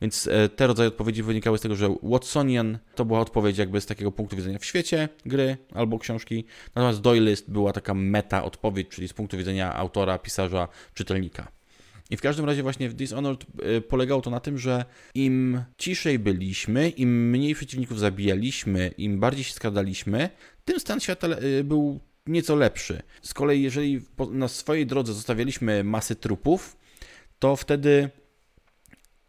więc 0.00 0.26
e, 0.26 0.48
te 0.48 0.66
rodzaje 0.66 0.88
odpowiedzi 0.88 1.22
wynikały 1.22 1.58
z 1.58 1.60
tego, 1.60 1.76
że 1.76 1.94
Watsonian 2.02 2.78
to 2.94 3.04
była 3.04 3.20
odpowiedź 3.20 3.58
jakby 3.58 3.80
z 3.80 3.86
takiego 3.86 4.12
punktu 4.12 4.36
widzenia 4.36 4.58
w 4.58 4.64
świecie 4.64 5.08
gry 5.26 5.56
albo 5.74 5.98
książki, 5.98 6.44
natomiast 6.74 7.00
Doylist 7.00 7.50
była 7.50 7.72
taka 7.72 7.94
meta 7.94 8.44
odpowiedź, 8.44 8.88
czyli 8.88 9.08
z 9.08 9.12
punktu 9.12 9.36
widzenia 9.36 9.74
autora, 9.74 10.18
pisarza, 10.18 10.68
czytelnika. 10.94 11.48
I 12.10 12.16
w 12.16 12.20
każdym 12.20 12.44
razie 12.44 12.62
właśnie 12.62 12.88
w 12.88 12.94
Dishonored 12.94 13.46
e, 13.62 13.80
polegało 13.80 14.20
to 14.20 14.30
na 14.30 14.40
tym, 14.40 14.58
że 14.58 14.84
im 15.14 15.62
ciszej 15.78 16.18
byliśmy, 16.18 16.88
im 16.88 17.30
mniej 17.30 17.54
przeciwników 17.54 17.98
zabijaliśmy, 17.98 18.90
im 18.98 19.20
bardziej 19.20 19.44
się 19.44 19.52
skradaliśmy, 19.52 20.30
tym 20.64 20.80
stan 20.80 21.00
świata 21.00 21.28
e, 21.28 21.64
był 21.64 22.00
nieco 22.26 22.56
lepszy. 22.56 23.02
Z 23.22 23.34
kolei 23.34 23.62
jeżeli 23.62 24.00
na 24.30 24.48
swojej 24.48 24.86
drodze 24.86 25.12
zostawialiśmy 25.12 25.84
masy 25.84 26.16
trupów, 26.16 26.76
to 27.38 27.56
wtedy 27.56 28.10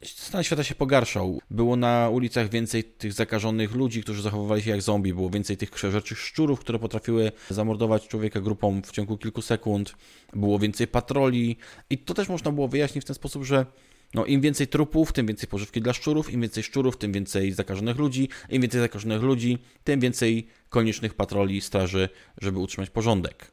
stan 0.04 0.44
świata 0.44 0.64
się 0.64 0.75
pogarszał. 0.75 1.42
Było 1.52 1.75
na 1.75 2.10
ulicach 2.10 2.50
więcej 2.50 2.84
tych 2.84 3.14
zakażonych 3.14 3.75
ludzi, 3.75 4.04
którzy 4.04 4.22
zachowywali 4.22 4.62
się 4.62 4.72
jak 4.72 4.82
zombie. 4.82 5.14
Było 5.14 5.30
więcej 5.30 5.58
tych 5.58 5.72
krzeżerczych 5.72 6.20
szczurów, 6.20 6.60
które 6.60 6.80
potrafiły 6.80 7.32
zamordować 7.50 8.08
człowieka 8.08 8.42
grupą 8.42 8.82
w 8.82 8.92
ciągu 8.92 9.18
kilku 9.18 9.42
sekund. 9.42 9.96
Było 10.34 10.60
więcej 10.60 10.88
patroli. 10.88 11.58
I 11.90 11.98
to 11.98 12.14
też 12.14 12.30
można 12.30 12.52
było 12.52 12.68
wyjaśnić 12.68 13.04
w 13.04 13.08
ten 13.08 13.16
sposób, 13.16 13.44
że 13.44 13.66
no, 14.14 14.25
im 14.25 14.42
więcej 14.42 14.68
trupów, 14.68 15.14
tym 15.14 15.28
więcej 15.28 15.50
pożywki 15.50 15.82
dla 15.82 15.94
szczurów, 15.94 16.34
im 16.34 16.42
więcej 16.42 16.64
szczurów, 16.64 16.98
tym 16.98 17.12
więcej 17.12 17.52
zakażonych 17.52 17.98
ludzi, 17.98 18.30
im 18.50 18.62
więcej 18.62 18.82
zakażonych 18.82 19.22
ludzi, 19.22 19.58
tym 19.84 20.00
więcej 20.00 20.48
koniecznych 20.70 21.14
patroli, 21.14 21.62
straży, 21.62 22.10
żeby 22.42 22.60
utrzymać 22.60 22.90
porządek. 22.90 23.52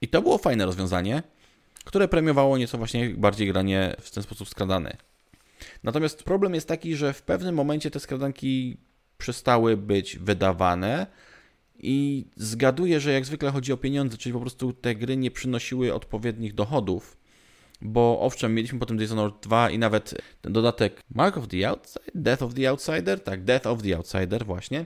I 0.00 0.08
to 0.08 0.22
było 0.22 0.38
fajne 0.38 0.66
rozwiązanie, 0.66 1.22
które 1.84 2.08
premiowało 2.08 2.58
nieco 2.58 2.78
właśnie 2.78 3.10
bardziej 3.10 3.48
granie 3.48 3.96
w 4.00 4.10
ten 4.10 4.22
sposób 4.22 4.48
skradany. 4.48 4.96
Natomiast 5.82 6.22
problem 6.22 6.54
jest 6.54 6.68
taki, 6.68 6.96
że 6.96 7.12
w 7.12 7.22
pewnym 7.22 7.54
momencie 7.54 7.90
te 7.90 8.00
skradanki 8.00 8.76
przestały 9.18 9.76
być 9.76 10.18
wydawane 10.18 11.06
i 11.78 12.26
zgaduję, 12.36 13.00
że 13.00 13.12
jak 13.12 13.24
zwykle 13.24 13.50
chodzi 13.50 13.72
o 13.72 13.76
pieniądze, 13.76 14.16
czyli 14.16 14.32
po 14.32 14.40
prostu 14.40 14.72
te 14.72 14.94
gry 14.94 15.16
nie 15.16 15.30
przynosiły 15.30 15.94
odpowiednich 15.94 16.54
dochodów, 16.54 17.16
bo 17.80 18.20
owszem, 18.20 18.54
mieliśmy 18.54 18.78
potem 18.78 18.96
Dishonored 18.96 19.34
2 19.42 19.70
i 19.70 19.78
nawet 19.78 20.14
ten 20.40 20.52
dodatek 20.52 21.02
Mark 21.14 21.36
of 21.36 21.48
the 21.48 21.68
Outsider, 21.68 22.02
Death 22.14 22.42
of 22.42 22.54
the 22.54 22.70
Outsider, 22.70 23.20
tak, 23.20 23.44
Death 23.44 23.66
of 23.66 23.82
the 23.82 23.96
Outsider 23.96 24.46
właśnie. 24.46 24.84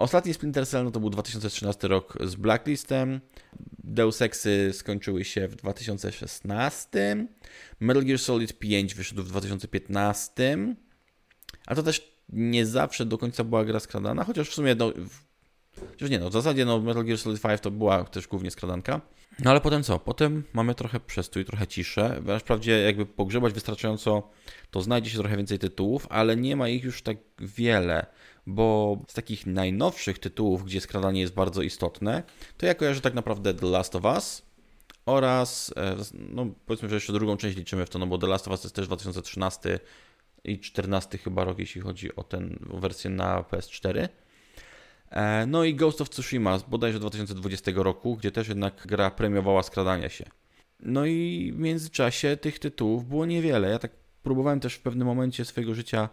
Ostatni 0.00 0.34
Splinter 0.34 0.66
Cell 0.66 0.84
no 0.84 0.90
to 0.90 1.00
był 1.00 1.10
2013 1.10 1.88
rok 1.88 2.18
z 2.24 2.34
Blacklistem. 2.34 3.20
Deus 3.84 4.22
Exy 4.22 4.70
skończyły 4.72 5.24
się 5.24 5.48
w 5.48 5.56
2016. 5.56 7.26
Metal 7.80 8.04
Gear 8.04 8.18
Solid 8.18 8.58
5 8.58 8.94
wyszedł 8.94 9.22
w 9.22 9.28
2015. 9.28 10.74
A 11.66 11.74
to 11.74 11.82
też 11.82 12.12
nie 12.28 12.66
zawsze 12.66 13.06
do 13.06 13.18
końca 13.18 13.44
była 13.44 13.64
gra 13.64 13.80
skradana, 13.80 14.24
chociaż 14.24 14.48
w 14.48 14.54
sumie 14.54 14.74
no, 14.74 14.92
Chociaż 15.90 16.10
nie, 16.10 16.18
no 16.18 16.30
w 16.30 16.32
zasadzie 16.32 16.64
no, 16.64 16.80
Metal 16.80 17.04
Gear 17.04 17.18
Solid 17.18 17.42
5 17.42 17.60
to 17.60 17.70
była 17.70 18.04
też 18.04 18.28
głównie 18.28 18.50
skradanka. 18.50 19.00
No 19.44 19.50
ale 19.50 19.60
potem 19.60 19.82
co? 19.82 19.98
Potem 19.98 20.44
mamy 20.52 20.74
trochę 20.74 21.00
przestój, 21.00 21.44
trochę 21.44 21.66
ciszę. 21.66 22.22
Wprawdzie 22.40 22.82
jakby 22.82 23.06
pogrzebać 23.06 23.52
wystarczająco, 23.52 24.30
to 24.70 24.82
znajdzie 24.82 25.10
się 25.10 25.18
trochę 25.18 25.36
więcej 25.36 25.58
tytułów, 25.58 26.06
ale 26.10 26.36
nie 26.36 26.56
ma 26.56 26.68
ich 26.68 26.84
już 26.84 27.02
tak 27.02 27.16
wiele, 27.38 28.06
bo 28.46 28.98
z 29.08 29.14
takich 29.14 29.46
najnowszych 29.46 30.18
tytułów, 30.18 30.64
gdzie 30.64 30.80
skradanie 30.80 31.20
jest 31.20 31.34
bardzo 31.34 31.62
istotne, 31.62 32.22
to 32.56 32.66
ja 32.66 32.74
kojarzę 32.74 33.00
tak 33.00 33.14
naprawdę 33.14 33.54
The 33.54 33.66
Last 33.66 33.96
of 33.96 34.04
Us 34.04 34.42
oraz, 35.06 35.74
e, 35.76 35.96
no 36.12 36.46
powiedzmy, 36.66 36.88
że 36.88 36.94
jeszcze 36.94 37.12
drugą 37.12 37.36
część 37.36 37.56
liczymy 37.56 37.86
w 37.86 37.90
to, 37.90 37.98
no 37.98 38.06
bo 38.06 38.18
The 38.18 38.26
Last 38.26 38.48
of 38.48 38.52
Us 38.52 38.64
jest 38.64 38.76
też 38.76 38.86
2013 38.86 39.80
i 40.44 40.60
14 40.60 41.18
chyba 41.18 41.44
rok, 41.44 41.58
jeśli 41.58 41.80
chodzi 41.80 42.16
o 42.16 42.24
tę 42.24 42.40
wersję 42.60 43.10
na 43.10 43.42
PS4. 43.42 44.08
E, 45.10 45.46
no 45.46 45.64
i 45.64 45.74
Ghost 45.74 46.00
of 46.00 46.10
Tsushima 46.10 46.58
bodajże 46.68 46.98
2020 46.98 47.70
roku, 47.74 48.16
gdzie 48.16 48.32
też 48.32 48.48
jednak 48.48 48.86
gra 48.86 49.10
premiowała 49.10 49.62
skradania 49.62 50.08
się. 50.08 50.24
No 50.80 51.06
i 51.06 51.52
w 51.54 51.58
międzyczasie 51.58 52.36
tych 52.36 52.58
tytułów 52.58 53.08
było 53.08 53.26
niewiele. 53.26 53.70
Ja 53.70 53.78
tak 53.78 53.90
próbowałem 54.22 54.60
też 54.60 54.74
w 54.74 54.80
pewnym 54.80 55.06
momencie 55.06 55.44
swojego 55.44 55.74
życia 55.74 56.08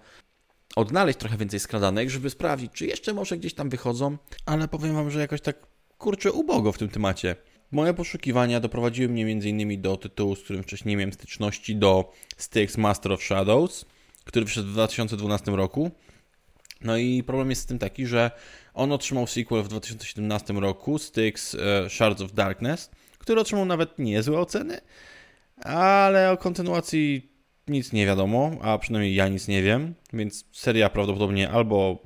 odnaleźć 0.75 1.19
trochę 1.19 1.38
więcej 1.38 1.59
skradanek, 1.59 2.09
żeby 2.09 2.29
sprawdzić, 2.29 2.71
czy 2.74 2.86
jeszcze 2.86 3.13
może 3.13 3.38
gdzieś 3.38 3.53
tam 3.53 3.69
wychodzą, 3.69 4.17
ale 4.45 4.67
powiem 4.67 4.95
wam, 4.95 5.12
że 5.12 5.19
jakoś 5.19 5.41
tak 5.41 5.67
kurczę 5.97 6.31
ubogo 6.31 6.71
w 6.71 6.77
tym 6.77 6.89
temacie. 6.89 7.36
Moje 7.71 7.93
poszukiwania 7.93 8.59
doprowadziły 8.59 9.09
mnie 9.09 9.24
m.in. 9.24 9.81
do 9.81 9.97
tytułu, 9.97 10.36
z 10.36 10.43
którym 10.43 10.63
wcześniej 10.63 10.89
nie 10.89 10.97
miałem 10.97 11.13
styczności, 11.13 11.75
do 11.75 12.13
Styx 12.38 12.77
Master 12.77 13.12
of 13.12 13.24
Shadows, 13.24 13.86
który 14.25 14.45
wyszedł 14.45 14.67
w 14.67 14.71
2012 14.71 15.51
roku. 15.51 15.91
No 16.81 16.97
i 16.97 17.24
problem 17.24 17.50
jest 17.50 17.62
z 17.62 17.65
tym 17.65 17.79
taki, 17.79 18.05
że 18.05 18.31
on 18.74 18.91
otrzymał 18.91 19.27
sequel 19.27 19.63
w 19.63 19.67
2017 19.67 20.53
roku, 20.53 20.97
Styx 20.97 21.55
e, 21.55 21.89
Shards 21.89 22.21
of 22.21 22.33
Darkness, 22.33 22.91
który 23.17 23.41
otrzymał 23.41 23.65
nawet 23.65 24.00
niezłe 24.00 24.39
oceny, 24.39 24.81
ale 25.63 26.31
o 26.31 26.38
kontynuacji 26.38 27.31
nic 27.67 27.93
nie 27.93 28.05
wiadomo, 28.05 28.51
a 28.62 28.77
przynajmniej 28.77 29.15
ja 29.15 29.27
nic 29.27 29.47
nie 29.47 29.63
wiem, 29.63 29.93
więc 30.13 30.45
seria 30.51 30.89
prawdopodobnie 30.89 31.50
albo 31.50 32.01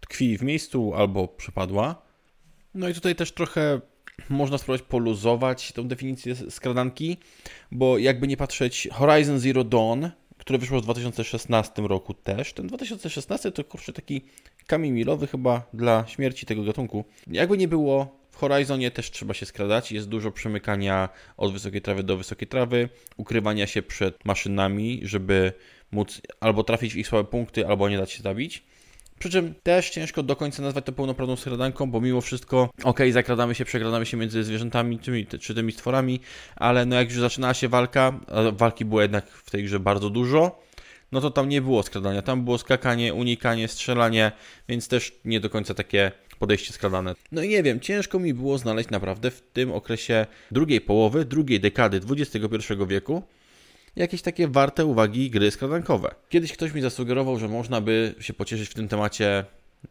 tkwi 0.00 0.38
w 0.38 0.42
miejscu, 0.42 0.94
albo 0.94 1.28
przepadła. 1.28 2.02
No 2.74 2.88
i 2.88 2.94
tutaj 2.94 3.14
też 3.14 3.32
trochę 3.32 3.80
można 4.28 4.58
spróbować 4.58 4.82
poluzować 4.82 5.72
tą 5.72 5.88
definicję 5.88 6.34
skradanki, 6.50 7.16
bo 7.72 7.98
jakby 7.98 8.28
nie 8.28 8.36
patrzeć, 8.36 8.88
Horizon 8.92 9.38
Zero 9.38 9.64
Dawn 9.64 10.06
które 10.38 10.58
wyszło 10.58 10.80
w 10.80 10.82
2016 10.82 11.82
roku 11.82 12.14
też. 12.14 12.52
Ten 12.52 12.66
2016 12.66 13.52
to 13.52 13.64
kurczę 13.64 13.92
taki 13.92 14.24
kamień 14.66 14.92
milowy 14.92 15.26
chyba 15.26 15.62
dla 15.74 16.06
śmierci 16.06 16.46
tego 16.46 16.62
gatunku. 16.64 17.04
Jakby 17.26 17.58
nie 17.58 17.68
było, 17.68 18.17
Horizonie 18.38 18.90
też 18.90 19.10
trzeba 19.10 19.34
się 19.34 19.46
skradać. 19.46 19.92
Jest 19.92 20.08
dużo 20.08 20.30
przemykania 20.30 21.08
od 21.36 21.52
wysokiej 21.52 21.82
trawy 21.82 22.02
do 22.02 22.16
wysokiej 22.16 22.48
trawy, 22.48 22.88
ukrywania 23.16 23.66
się 23.66 23.82
przed 23.82 24.24
maszynami, 24.24 25.00
żeby 25.02 25.52
móc 25.92 26.20
albo 26.40 26.64
trafić 26.64 26.94
w 26.94 26.96
ich 26.96 27.06
słabe 27.06 27.28
punkty, 27.30 27.66
albo 27.66 27.88
nie 27.88 27.98
dać 27.98 28.12
się 28.12 28.22
zabić. 28.22 28.62
Przy 29.18 29.30
czym 29.30 29.54
też 29.62 29.90
ciężko 29.90 30.22
do 30.22 30.36
końca 30.36 30.62
nazwać 30.62 30.84
to 30.84 30.92
pełnoprawną 30.92 31.36
skradanką, 31.36 31.90
bo 31.90 32.00
mimo 32.00 32.20
wszystko, 32.20 32.70
ok, 32.84 33.00
zakradamy 33.10 33.54
się, 33.54 33.64
przekradamy 33.64 34.06
się 34.06 34.16
między 34.16 34.44
zwierzętami 34.44 34.98
tymi, 34.98 35.26
czy 35.26 35.54
tymi 35.54 35.72
stworami, 35.72 36.20
ale 36.56 36.86
no 36.86 36.96
jak 36.96 37.10
już 37.10 37.20
zaczynała 37.20 37.54
się 37.54 37.68
walka, 37.68 38.20
a 38.26 38.50
walki 38.52 38.84
było 38.84 39.02
jednak 39.02 39.30
w 39.30 39.50
tej 39.50 39.64
grze 39.64 39.80
bardzo 39.80 40.10
dużo, 40.10 40.62
no 41.12 41.20
to 41.20 41.30
tam 41.30 41.48
nie 41.48 41.62
było 41.62 41.82
skradania, 41.82 42.22
tam 42.22 42.44
było 42.44 42.58
skakanie, 42.58 43.14
unikanie, 43.14 43.68
strzelanie, 43.68 44.32
więc 44.68 44.88
też 44.88 45.12
nie 45.24 45.40
do 45.40 45.50
końca 45.50 45.74
takie 45.74 46.12
podejście 46.38 46.72
skradane. 46.72 47.14
No 47.32 47.42
i 47.42 47.48
nie 47.48 47.62
wiem, 47.62 47.80
ciężko 47.80 48.18
mi 48.18 48.34
było 48.34 48.58
znaleźć 48.58 48.90
naprawdę 48.90 49.30
w 49.30 49.40
tym 49.40 49.72
okresie 49.72 50.26
drugiej 50.50 50.80
połowy, 50.80 51.24
drugiej 51.24 51.60
dekady 51.60 52.00
XXI 52.10 52.74
wieku 52.86 53.22
jakieś 53.98 54.22
takie 54.22 54.48
warte 54.48 54.84
uwagi 54.84 55.30
gry 55.30 55.50
skradankowe. 55.50 56.14
Kiedyś 56.28 56.52
ktoś 56.52 56.72
mi 56.72 56.80
zasugerował, 56.80 57.38
że 57.38 57.48
można 57.48 57.80
by 57.80 58.14
się 58.20 58.34
pocieszyć 58.34 58.68
w 58.68 58.74
tym 58.74 58.88
temacie 58.88 59.44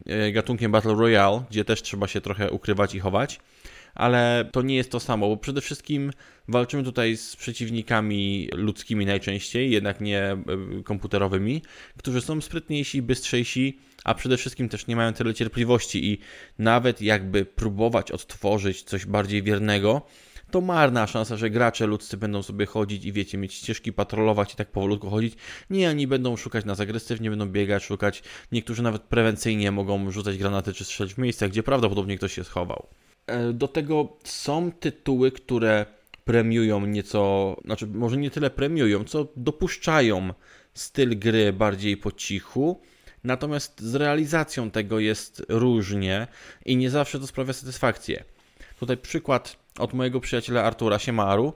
e, 0.06 0.32
gatunkiem 0.32 0.72
Battle 0.72 0.94
Royale, 0.94 1.42
gdzie 1.50 1.64
też 1.64 1.82
trzeba 1.82 2.06
się 2.06 2.20
trochę 2.20 2.50
ukrywać 2.50 2.94
i 2.94 3.00
chować, 3.00 3.40
ale 3.98 4.48
to 4.52 4.62
nie 4.62 4.76
jest 4.76 4.90
to 4.90 5.00
samo, 5.00 5.28
bo 5.28 5.36
przede 5.36 5.60
wszystkim 5.60 6.10
walczymy 6.48 6.82
tutaj 6.82 7.16
z 7.16 7.36
przeciwnikami 7.36 8.48
ludzkimi 8.54 9.06
najczęściej, 9.06 9.70
jednak 9.70 10.00
nie 10.00 10.22
e, 10.22 10.38
komputerowymi, 10.84 11.62
którzy 11.96 12.20
są 12.20 12.40
sprytniejsi, 12.40 13.02
bystrzejsi, 13.02 13.78
a 14.04 14.14
przede 14.14 14.36
wszystkim 14.36 14.68
też 14.68 14.86
nie 14.86 14.96
mają 14.96 15.12
tyle 15.12 15.34
cierpliwości 15.34 16.12
i 16.12 16.18
nawet 16.58 17.02
jakby 17.02 17.44
próbować 17.44 18.10
odtworzyć 18.10 18.82
coś 18.82 19.06
bardziej 19.06 19.42
wiernego, 19.42 20.02
to 20.50 20.60
marna 20.60 21.06
szansa, 21.06 21.36
że 21.36 21.50
gracze 21.50 21.86
ludzcy 21.86 22.16
będą 22.16 22.42
sobie 22.42 22.66
chodzić 22.66 23.04
i 23.04 23.12
wiecie, 23.12 23.38
mieć 23.38 23.54
ścieżki, 23.54 23.92
patrolować 23.92 24.52
i 24.52 24.56
tak 24.56 24.70
powolutku 24.70 25.10
chodzić. 25.10 25.34
Nie, 25.70 25.90
oni 25.90 26.06
będą 26.06 26.36
szukać 26.36 26.64
nas 26.64 26.80
agresywnie, 26.80 27.30
będą 27.30 27.46
biegać, 27.46 27.84
szukać. 27.84 28.22
Niektórzy 28.52 28.82
nawet 28.82 29.02
prewencyjnie 29.02 29.72
mogą 29.72 30.10
rzucać 30.10 30.38
granaty 30.38 30.72
czy 30.72 30.84
strzelać 30.84 31.14
w 31.14 31.18
miejscach, 31.18 31.50
gdzie 31.50 31.62
prawdopodobnie 31.62 32.16
ktoś 32.16 32.32
się 32.32 32.44
schował. 32.44 32.86
E, 33.28 33.52
do 33.52 33.68
tego 33.68 34.16
są 34.24 34.72
tytuły, 34.72 35.32
które 35.32 35.86
premiują 36.24 36.86
nieco, 36.86 37.56
znaczy 37.64 37.86
może 37.86 38.16
nie 38.16 38.30
tyle 38.30 38.50
premiują, 38.50 39.04
co 39.04 39.28
dopuszczają 39.36 40.32
styl 40.74 41.18
gry 41.18 41.52
bardziej 41.52 41.96
po 41.96 42.12
cichu. 42.12 42.80
Natomiast 43.24 43.80
z 43.80 43.94
realizacją 43.94 44.70
tego 44.70 44.98
jest 44.98 45.42
różnie 45.48 46.26
i 46.66 46.76
nie 46.76 46.90
zawsze 46.90 47.20
to 47.20 47.26
sprawia 47.26 47.52
satysfakcję. 47.52 48.24
Tutaj 48.80 48.96
przykład 48.96 49.56
od 49.78 49.94
mojego 49.94 50.20
przyjaciela 50.20 50.64
Artura 50.64 50.98
Siemaru. 50.98 51.52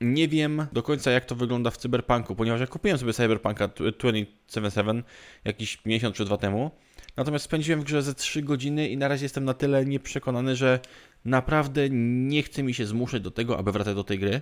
Nie 0.00 0.28
wiem 0.28 0.66
do 0.72 0.82
końca, 0.82 1.10
jak 1.10 1.24
to 1.24 1.34
wygląda 1.34 1.70
w 1.70 1.76
Cyberpunku, 1.76 2.34
ponieważ 2.34 2.60
ja 2.60 2.66
kupiłem 2.66 2.98
sobie 2.98 3.12
Cyberpunka 3.12 3.68
2077 3.68 5.04
jakiś 5.44 5.84
miesiąc 5.84 6.16
czy 6.16 6.24
dwa 6.24 6.36
temu. 6.36 6.70
Natomiast 7.18 7.44
spędziłem 7.44 7.80
w 7.80 7.84
grze 7.84 8.02
ze 8.02 8.14
3 8.14 8.42
godziny 8.42 8.88
i 8.88 8.96
na 8.96 9.08
razie 9.08 9.24
jestem 9.24 9.44
na 9.44 9.54
tyle 9.54 9.86
nieprzekonany, 9.86 10.56
że 10.56 10.80
naprawdę 11.24 11.88
nie 11.90 12.42
chce 12.42 12.62
mi 12.62 12.74
się 12.74 12.86
zmuszać 12.86 13.22
do 13.22 13.30
tego, 13.30 13.58
aby 13.58 13.72
wracać 13.72 13.94
do 13.94 14.04
tej 14.04 14.18
gry. 14.18 14.40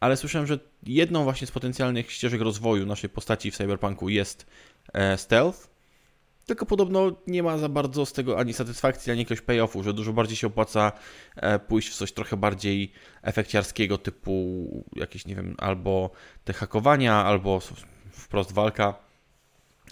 Ale 0.00 0.16
słyszałem, 0.16 0.46
że 0.46 0.58
jedną 0.82 1.24
właśnie 1.24 1.46
z 1.46 1.50
potencjalnych 1.50 2.12
ścieżek 2.12 2.40
rozwoju 2.40 2.86
naszej 2.86 3.10
postaci 3.10 3.50
w 3.50 3.56
Cyberpunku 3.56 4.08
jest 4.08 4.46
e, 4.92 5.18
stealth, 5.18 5.70
tylko 6.46 6.66
podobno 6.66 7.16
nie 7.26 7.42
ma 7.42 7.58
za 7.58 7.68
bardzo 7.68 8.06
z 8.06 8.12
tego 8.12 8.38
ani 8.38 8.52
satysfakcji, 8.52 9.12
ani 9.12 9.20
jakiegoś 9.20 9.40
payoffu, 9.40 9.82
że 9.82 9.92
dużo 9.92 10.12
bardziej 10.12 10.36
się 10.36 10.46
opłaca 10.46 10.92
e, 11.36 11.58
pójść 11.58 11.88
w 11.88 11.96
coś 11.96 12.12
trochę 12.12 12.36
bardziej 12.36 12.92
efekciarskiego, 13.22 13.98
typu 13.98 14.84
jakieś, 14.96 15.26
nie 15.26 15.34
wiem, 15.34 15.54
albo 15.58 16.10
te 16.44 16.52
hakowania, 16.52 17.24
albo 17.24 17.60
wprost 18.10 18.52
walka. 18.52 19.11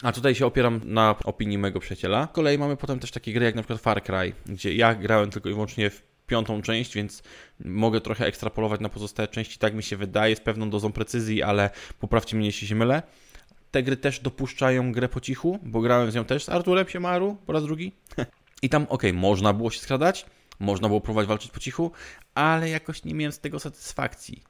A 0.02 0.12
tutaj 0.12 0.34
się 0.34 0.46
opieram 0.46 0.80
na 0.84 1.14
opinii 1.24 1.58
mojego 1.58 1.80
przyjaciela. 1.80 2.28
Z 2.32 2.34
kolei 2.34 2.58
mamy 2.58 2.76
potem 2.76 2.98
też 2.98 3.10
takie 3.10 3.32
gry 3.32 3.44
jak 3.44 3.54
na 3.54 3.62
przykład 3.62 3.80
Far 3.80 4.02
Cry, 4.02 4.32
gdzie 4.46 4.74
ja 4.74 4.94
grałem 4.94 5.30
tylko 5.30 5.48
i 5.48 5.52
wyłącznie 5.52 5.90
w 5.90 6.02
piątą 6.26 6.62
część, 6.62 6.94
więc 6.94 7.22
mogę 7.64 8.00
trochę 8.00 8.26
ekstrapolować 8.26 8.80
na 8.80 8.88
pozostałe 8.88 9.28
części, 9.28 9.58
tak 9.58 9.74
mi 9.74 9.82
się 9.82 9.96
wydaje, 9.96 10.36
z 10.36 10.40
pewną 10.40 10.70
dozą 10.70 10.92
precyzji, 10.92 11.42
ale 11.42 11.70
poprawcie 12.00 12.36
mnie, 12.36 12.46
jeśli 12.46 12.68
się 12.68 12.74
mylę 12.74 13.02
te 13.70 13.82
gry 13.82 13.96
też 13.96 14.20
dopuszczają 14.20 14.92
grę 14.92 15.08
po 15.08 15.20
cichu, 15.20 15.58
bo 15.62 15.80
grałem 15.80 16.10
z 16.10 16.14
nią 16.14 16.24
też 16.24 16.44
z 16.44 16.48
Arturem 16.48 16.88
Siemaru 16.88 17.36
po 17.46 17.52
raz 17.52 17.62
drugi. 17.62 17.92
I 18.62 18.68
tam, 18.68 18.86
ok, 18.88 19.02
można 19.14 19.52
było 19.52 19.70
się 19.70 19.80
skradać, 19.80 20.26
można 20.60 20.88
było 20.88 21.00
próbować 21.00 21.26
walczyć 21.26 21.50
po 21.50 21.60
cichu, 21.60 21.92
ale 22.34 22.70
jakoś 22.70 23.04
nie 23.04 23.14
miałem 23.14 23.32
z 23.32 23.38
tego 23.38 23.60
satysfakcji. 23.60 24.42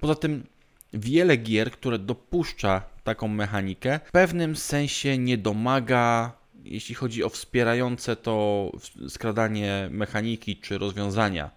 Poza 0.00 0.14
tym, 0.14 0.46
wiele 0.92 1.36
gier, 1.36 1.70
które 1.70 1.98
dopuszcza 1.98 2.82
taką 3.04 3.28
mechanikę, 3.28 4.00
w 4.04 4.10
pewnym 4.10 4.56
sensie 4.56 5.18
nie 5.18 5.38
domaga, 5.38 6.32
jeśli 6.64 6.94
chodzi 6.94 7.24
o 7.24 7.28
wspierające 7.28 8.16
to 8.16 8.72
skradanie 9.08 9.88
mechaniki 9.90 10.56
czy 10.56 10.78
rozwiązania. 10.78 11.50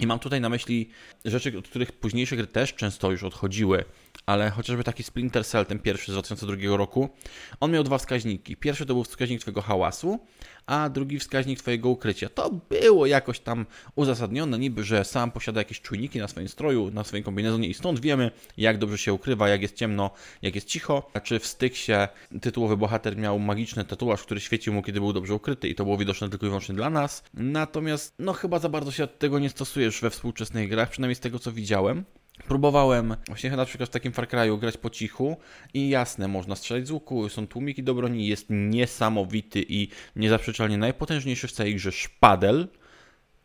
I 0.00 0.06
mam 0.06 0.18
tutaj 0.18 0.40
na 0.40 0.48
myśli 0.48 0.90
rzeczy, 1.24 1.58
od 1.58 1.68
których 1.68 1.92
późniejsze 1.92 2.36
gry 2.36 2.46
też 2.46 2.74
często 2.74 3.10
już 3.10 3.24
odchodziły, 3.24 3.84
ale 4.26 4.50
chociażby 4.50 4.84
taki 4.84 5.02
Splinter 5.02 5.46
Cell, 5.46 5.66
ten 5.66 5.78
pierwszy 5.78 6.12
z 6.12 6.14
2002 6.14 6.76
roku, 6.76 7.08
on 7.60 7.70
miał 7.70 7.84
dwa 7.84 7.98
wskaźniki. 7.98 8.56
Pierwszy 8.56 8.86
to 8.86 8.94
był 8.94 9.04
wskaźnik 9.04 9.40
Twojego 9.40 9.62
hałasu, 9.62 10.18
a 10.66 10.88
drugi 10.88 11.18
wskaźnik 11.18 11.58
Twojego 11.58 11.88
ukrycia. 11.88 12.28
To 12.28 12.50
było 12.70 13.06
jakoś 13.06 13.40
tam 13.40 13.66
uzasadnione, 13.94 14.58
niby, 14.58 14.84
że 14.84 15.04
sam 15.04 15.30
posiada 15.30 15.60
jakieś 15.60 15.80
czujniki 15.80 16.18
na 16.18 16.28
swoim 16.28 16.48
stroju, 16.48 16.90
na 16.90 17.04
swoim 17.04 17.22
kombinezonie 17.22 17.68
i 17.68 17.74
stąd 17.74 18.00
wiemy, 18.00 18.30
jak 18.56 18.78
dobrze 18.78 18.98
się 18.98 19.12
ukrywa, 19.12 19.48
jak 19.48 19.62
jest 19.62 19.74
ciemno, 19.74 20.10
jak 20.42 20.54
jest 20.54 20.66
cicho. 20.66 21.10
Czy 21.22 21.38
w 21.38 21.46
Styksie 21.46 21.92
tytułowy 22.40 22.76
bohater 22.76 23.16
miał 23.16 23.38
magiczny 23.38 23.84
tatuaż, 23.84 24.22
który 24.22 24.40
świecił 24.40 24.72
mu, 24.72 24.82
kiedy 24.82 25.00
był 25.00 25.12
dobrze 25.12 25.34
ukryty 25.34 25.68
i 25.68 25.74
to 25.74 25.84
było 25.84 25.98
widoczne 25.98 26.28
tylko 26.28 26.46
i 26.46 26.48
wyłącznie 26.48 26.74
dla 26.74 26.90
nas. 26.90 27.24
Natomiast, 27.34 28.14
no 28.18 28.32
chyba 28.32 28.58
za 28.58 28.68
bardzo 28.68 28.90
się 28.90 29.06
tego 29.06 29.38
nie 29.38 29.50
stosujesz 29.50 30.00
we 30.00 30.10
współczesnych 30.10 30.68
grach, 30.68 30.90
przynajmniej 30.90 31.14
z 31.14 31.20
tego, 31.20 31.38
co 31.38 31.52
widziałem. 31.52 32.04
Próbowałem 32.48 33.16
właśnie 33.26 33.50
na 33.50 33.64
przykład 33.64 33.88
w 33.88 33.92
takim 33.92 34.12
Far 34.12 34.28
Cry'u 34.28 34.58
grać 34.60 34.76
po 34.76 34.90
cichu 34.90 35.36
i 35.74 35.88
jasne, 35.88 36.28
można 36.28 36.56
strzelać 36.56 36.86
z 36.86 36.90
łuku, 36.90 37.28
są 37.28 37.46
tłumiki 37.46 37.82
do 37.82 37.94
broni, 37.94 38.26
jest 38.26 38.46
niesamowity 38.50 39.64
i 39.68 39.88
niezaprzeczalnie 40.16 40.78
najpotężniejszy 40.78 41.48
w 41.48 41.52
całej 41.52 41.74
grze 41.74 41.92
szpadel. 41.92 42.68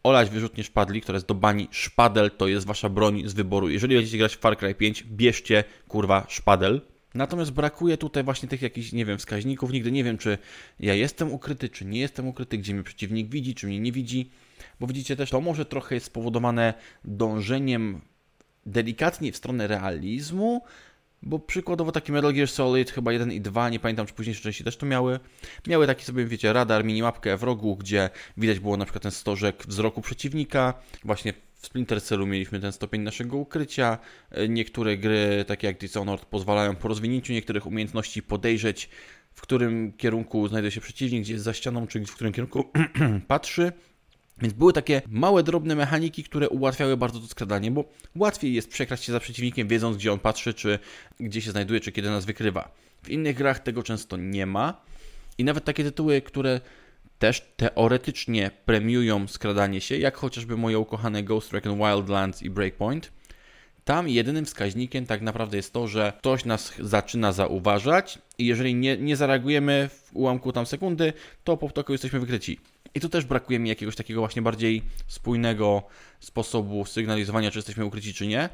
Olać 0.03 0.29
wyrzutnie 0.29 0.63
szpadli, 0.63 1.01
która 1.01 1.15
jest 1.15 1.27
do 1.27 1.35
bani. 1.35 1.67
Szpadel 1.71 2.31
to 2.31 2.47
jest 2.47 2.65
wasza 2.65 2.89
broń 2.89 3.21
z 3.25 3.33
wyboru. 3.33 3.69
Jeżeli 3.69 3.95
będziecie 3.95 4.17
grać 4.17 4.35
w 4.35 4.39
Far 4.39 4.57
Cry 4.57 4.75
5, 4.75 5.03
bierzcie 5.03 5.63
kurwa 5.87 6.25
szpadel. 6.29 6.81
Natomiast 7.15 7.51
brakuje 7.51 7.97
tutaj 7.97 8.23
właśnie 8.23 8.49
tych 8.49 8.61
jakichś, 8.61 8.91
nie 8.91 9.05
wiem, 9.05 9.17
wskaźników. 9.17 9.71
Nigdy 9.71 9.91
nie 9.91 10.03
wiem, 10.03 10.17
czy 10.17 10.37
ja 10.79 10.93
jestem 10.93 11.31
ukryty, 11.31 11.69
czy 11.69 11.85
nie 11.85 11.99
jestem 11.99 12.27
ukryty, 12.27 12.57
gdzie 12.57 12.73
mnie 12.73 12.83
przeciwnik 12.83 13.29
widzi, 13.29 13.55
czy 13.55 13.67
mnie 13.67 13.79
nie 13.79 13.91
widzi. 13.91 14.31
Bo 14.79 14.87
widzicie 14.87 15.15
też, 15.15 15.29
to 15.29 15.41
może 15.41 15.65
trochę 15.65 15.95
jest 15.95 16.07
spowodowane 16.07 16.73
dążeniem 17.05 18.01
delikatnie 18.65 19.31
w 19.31 19.37
stronę 19.37 19.67
realizmu, 19.67 20.61
bo 21.21 21.39
przykładowo 21.39 21.91
taki 21.91 22.11
Metal 22.11 22.33
Gear 22.33 22.47
Solid, 22.47 22.91
chyba 22.91 23.13
1 23.13 23.31
i 23.31 23.41
2, 23.41 23.69
nie 23.69 23.79
pamiętam 23.79 24.05
czy 24.05 24.13
późniejsze 24.13 24.41
części 24.41 24.63
też 24.63 24.77
to 24.77 24.85
miały, 24.85 25.19
miały 25.67 25.87
taki 25.87 26.05
sobie, 26.05 26.25
wiecie, 26.25 26.53
radar, 26.53 26.85
minimapkę 26.85 27.37
w 27.37 27.43
rogu, 27.43 27.75
gdzie 27.75 28.09
widać 28.37 28.59
było 28.59 28.77
na 28.77 28.85
przykład 28.85 29.03
ten 29.03 29.11
stożek 29.11 29.63
wzroku 29.67 30.01
przeciwnika, 30.01 30.73
właśnie 31.03 31.33
w 31.65 31.65
Splinter 31.65 32.01
Cellu 32.01 32.27
mieliśmy 32.27 32.59
ten 32.59 32.71
stopień 32.71 33.01
naszego 33.01 33.37
ukrycia. 33.37 33.97
Niektóre 34.49 34.97
gry, 34.97 35.45
takie 35.47 35.67
jak 35.67 35.77
Dishonored, 35.79 36.25
pozwalają 36.25 36.75
po 36.75 36.87
rozwinięciu 36.87 37.33
niektórych 37.33 37.65
umiejętności 37.67 38.23
podejrzeć, 38.23 38.89
w 39.33 39.41
którym 39.41 39.93
kierunku 39.93 40.47
znajduje 40.47 40.71
się 40.71 40.81
przeciwnik, 40.81 41.23
gdzie 41.23 41.33
jest 41.33 41.45
za 41.45 41.53
ścianą, 41.53 41.87
czy 41.87 41.99
w 41.99 42.15
którym 42.15 42.33
kierunku 42.33 42.71
patrzy. 43.27 43.71
Więc 44.41 44.53
były 44.53 44.73
takie 44.73 45.01
małe, 45.07 45.43
drobne 45.43 45.75
mechaniki, 45.75 46.23
które 46.23 46.49
ułatwiały 46.49 46.97
bardzo 46.97 47.19
to 47.19 47.27
skradanie, 47.27 47.71
bo 47.71 47.85
łatwiej 48.15 48.53
jest 48.53 48.69
przekraść 48.69 49.03
się 49.03 49.11
za 49.11 49.19
przeciwnikiem, 49.19 49.67
wiedząc 49.67 49.97
gdzie 49.97 50.13
on 50.13 50.19
patrzy, 50.19 50.53
czy 50.53 50.79
gdzie 51.19 51.41
się 51.41 51.51
znajduje, 51.51 51.79
czy 51.79 51.91
kiedy 51.91 52.09
nas 52.09 52.25
wykrywa. 52.25 52.71
W 53.03 53.09
innych 53.09 53.35
grach 53.35 53.59
tego 53.59 53.83
często 53.83 54.17
nie 54.17 54.45
ma 54.45 54.81
i 55.37 55.43
nawet 55.43 55.65
takie 55.65 55.83
tytuły, 55.83 56.21
które 56.21 56.61
też 57.19 57.41
teoretycznie 57.57 58.51
premiują 58.65 59.27
skradanie 59.27 59.81
się, 59.81 59.97
jak 59.97 60.17
chociażby 60.17 60.57
moje 60.57 60.79
ukochane 60.79 61.23
Ghost 61.23 61.53
Recon 61.53 61.77
Wildlands 61.77 62.43
i 62.43 62.49
Breakpoint, 62.49 63.11
tam 63.85 64.09
jedynym 64.09 64.45
wskaźnikiem 64.45 65.05
tak 65.05 65.21
naprawdę 65.21 65.57
jest 65.57 65.73
to, 65.73 65.87
że 65.87 66.13
ktoś 66.17 66.45
nas 66.45 66.73
zaczyna 66.79 67.31
zauważać 67.31 68.19
i 68.37 68.45
jeżeli 68.45 68.75
nie, 68.75 68.97
nie 68.97 69.15
zareagujemy 69.15 69.89
w 69.89 70.15
ułamku 70.15 70.51
tam 70.51 70.65
sekundy, 70.65 71.13
to 71.43 71.57
po 71.57 71.69
ptoku 71.69 71.91
jesteśmy 71.91 72.19
wykryci. 72.19 72.59
I 72.95 72.99
tu 72.99 73.09
też 73.09 73.25
brakuje 73.25 73.59
mi 73.59 73.69
jakiegoś 73.69 73.95
takiego 73.95 74.19
właśnie 74.19 74.41
bardziej 74.41 74.81
spójnego 75.07 75.83
sposobu 76.19 76.85
sygnalizowania, 76.85 77.51
czy 77.51 77.57
jesteśmy 77.57 77.85
ukryci, 77.85 78.13
czy 78.13 78.27
nie. 78.27 78.49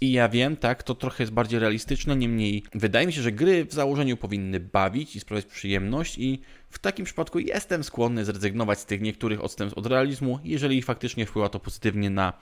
I 0.00 0.12
ja 0.12 0.28
wiem, 0.28 0.56
tak, 0.56 0.82
to 0.82 0.94
trochę 0.94 1.22
jest 1.22 1.32
bardziej 1.32 1.60
realistyczne, 1.60 2.16
niemniej 2.16 2.64
wydaje 2.74 3.06
mi 3.06 3.12
się, 3.12 3.22
że 3.22 3.32
gry 3.32 3.64
w 3.64 3.72
założeniu 3.72 4.16
powinny 4.16 4.60
bawić 4.60 5.16
i 5.16 5.20
sprawiać 5.20 5.46
przyjemność 5.46 6.18
i 6.18 6.40
w 6.70 6.78
takim 6.78 7.04
przypadku 7.04 7.38
jestem 7.38 7.84
skłonny 7.84 8.24
zrezygnować 8.24 8.78
z 8.78 8.86
tych 8.86 9.00
niektórych 9.00 9.44
odstępstw 9.44 9.78
od 9.78 9.86
realizmu, 9.86 10.38
jeżeli 10.44 10.82
faktycznie 10.82 11.26
wpływa 11.26 11.48
to 11.48 11.60
pozytywnie 11.60 12.10
na 12.10 12.32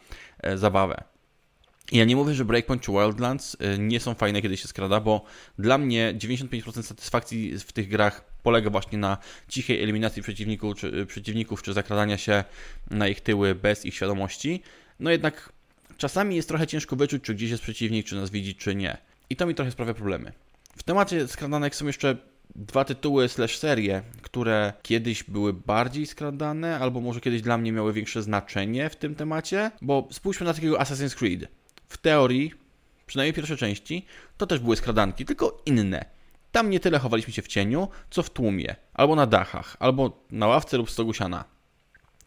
e, 0.42 0.58
zabawę. 0.58 1.04
Ja 1.92 2.04
nie 2.04 2.16
mówię, 2.16 2.34
że 2.34 2.44
Breakpoint 2.44 2.82
czy 2.82 2.92
Wildlands 2.92 3.54
y, 3.54 3.78
nie 3.78 4.00
są 4.00 4.14
fajne, 4.14 4.42
kiedy 4.42 4.56
się 4.56 4.68
skrada, 4.68 5.00
bo 5.00 5.24
dla 5.58 5.78
mnie 5.78 6.14
95% 6.18 6.82
satysfakcji 6.82 7.58
w 7.58 7.72
tych 7.72 7.88
grach 7.88 8.29
polega 8.42 8.70
właśnie 8.70 8.98
na 8.98 9.18
cichej 9.48 9.82
eliminacji 9.82 10.22
przeciwników 10.22 10.76
czy, 10.76 10.86
y, 10.86 11.06
przeciwników, 11.06 11.62
czy 11.62 11.72
zakradania 11.72 12.18
się 12.18 12.44
na 12.90 13.08
ich 13.08 13.20
tyły 13.20 13.54
bez 13.54 13.84
ich 13.84 13.94
świadomości. 13.94 14.62
No 15.00 15.10
jednak 15.10 15.52
czasami 15.96 16.36
jest 16.36 16.48
trochę 16.48 16.66
ciężko 16.66 16.96
wyczuć, 16.96 17.22
czy 17.22 17.34
gdzieś 17.34 17.50
jest 17.50 17.62
przeciwnik, 17.62 18.06
czy 18.06 18.16
nas 18.16 18.30
widzi, 18.30 18.54
czy 18.54 18.74
nie. 18.74 18.96
I 19.30 19.36
to 19.36 19.46
mi 19.46 19.54
trochę 19.54 19.70
sprawia 19.70 19.94
problemy. 19.94 20.32
W 20.76 20.82
temacie 20.82 21.28
skradanek 21.28 21.74
są 21.74 21.86
jeszcze 21.86 22.16
dwa 22.56 22.84
tytuły 22.84 23.28
slash 23.28 23.58
serie, 23.58 24.02
które 24.22 24.72
kiedyś 24.82 25.24
były 25.24 25.52
bardziej 25.52 26.06
skradane, 26.06 26.78
albo 26.78 27.00
może 27.00 27.20
kiedyś 27.20 27.42
dla 27.42 27.58
mnie 27.58 27.72
miały 27.72 27.92
większe 27.92 28.22
znaczenie 28.22 28.90
w 28.90 28.96
tym 28.96 29.14
temacie, 29.14 29.70
bo 29.82 30.08
spójrzmy 30.12 30.46
na 30.46 30.54
takiego 30.54 30.78
Assassin's 30.78 31.14
Creed 31.14 31.48
w 31.88 31.98
teorii, 31.98 32.52
przynajmniej 33.06 33.34
pierwsze 33.34 33.56
części, 33.56 34.06
to 34.36 34.46
też 34.46 34.60
były 34.60 34.76
skradanki, 34.76 35.24
tylko 35.24 35.62
inne. 35.66 36.19
Tam 36.52 36.70
nie 36.70 36.80
tyle 36.80 36.98
chowaliśmy 36.98 37.32
się 37.32 37.42
w 37.42 37.48
cieniu, 37.48 37.88
co 38.10 38.22
w 38.22 38.30
tłumie, 38.30 38.76
albo 38.94 39.16
na 39.16 39.26
dachach, 39.26 39.76
albo 39.78 40.24
na 40.30 40.46
ławce 40.46 40.76
lub 40.76 40.90
stogu 40.90 41.14
siana. 41.14 41.44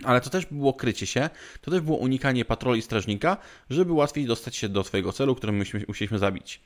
Ale 0.04 0.22
to 0.22 0.30
też 0.30 0.46
było 0.46 0.74
krycie 0.74 1.08
się, 1.08 1.30
to 1.62 1.72
też 1.72 1.82
było 1.82 1.98
unikanie 1.98 2.46
patroli 2.46 2.82
strażnika, 2.82 3.38
żeby 3.70 3.94
łatwiej 3.94 4.26
dostać 4.26 4.56
się 4.56 4.70
do 4.70 4.84
swojego 4.84 5.12
celu, 5.12 5.36
który 5.36 5.54
myśmy, 5.54 5.84
musieliśmy 5.88 6.20
zabić. 6.20 6.62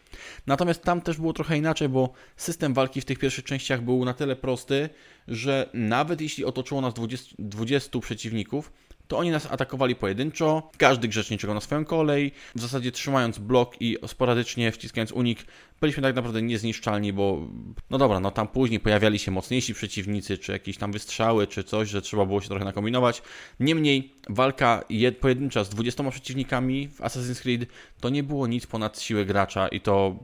Natomiast 0.48 0.84
tam 0.84 1.02
też 1.02 1.18
było 1.18 1.34
trochę 1.34 1.58
inaczej, 1.58 1.90
bo 1.90 2.14
system 2.36 2.74
walki 2.74 3.02
w 3.02 3.06
tych 3.06 3.20
pierwszych 3.20 3.46
częściach 3.46 3.82
był 3.82 4.06
na 4.06 4.14
tyle 4.14 4.36
prosty, 4.36 4.90
że 5.28 5.70
nawet 5.74 6.22
jeśli 6.22 6.46
otoczyło 6.46 6.82
nas 6.82 6.94
20, 6.94 7.36
20 7.40 8.00
przeciwników, 8.00 8.72
to 9.08 9.18
oni 9.18 9.32
nas 9.32 9.46
atakowali 9.52 9.96
pojedynczo, 9.96 10.72
każdy 10.78 11.08
grzecznie 11.08 11.38
czekał 11.38 11.54
na 11.54 11.62
swoją 11.62 11.86
kolej, 11.86 12.32
w 12.56 12.62
zasadzie 12.62 12.92
trzymając 12.92 13.40
blok 13.40 13.82
i 13.82 13.98
sporadycznie 14.08 14.72
wciskając 14.72 15.12
unik, 15.12 15.40
byliśmy 15.82 16.04
tak 16.04 16.16
naprawdę 16.16 16.42
niezniszczalni, 16.42 17.14
bo 17.14 17.48
no 17.90 17.98
dobra, 17.98 18.20
no 18.20 18.32
tam 18.32 18.48
później 18.48 18.80
pojawiali 18.80 19.20
się 19.20 19.32
mocniejsi 19.32 19.74
przeciwnicy, 19.74 20.38
czy 20.38 20.52
jakieś 20.52 20.78
tam 20.78 20.92
wystrzały, 20.92 21.48
czy 21.48 21.64
coś, 21.64 21.90
że 21.90 22.02
trzeba 22.02 22.26
było 22.26 22.42
się 22.42 22.48
trochę 22.48 22.66
nakombinować. 22.66 23.22
Niemniej 23.60 24.14
walka 24.30 24.84
pojedyncza 25.20 25.64
z 25.64 25.70
20 25.70 26.12
przeciwnikami 26.12 26.88
w 26.88 27.00
Assassin's 27.00 27.42
Creed 27.42 27.70
to 28.00 28.10
nie 28.10 28.24
było 28.24 28.48
nic 28.48 28.68
ponad 28.68 29.02
siłę 29.02 29.26
gracza 29.26 29.68
i 29.68 29.82
to 29.82 30.16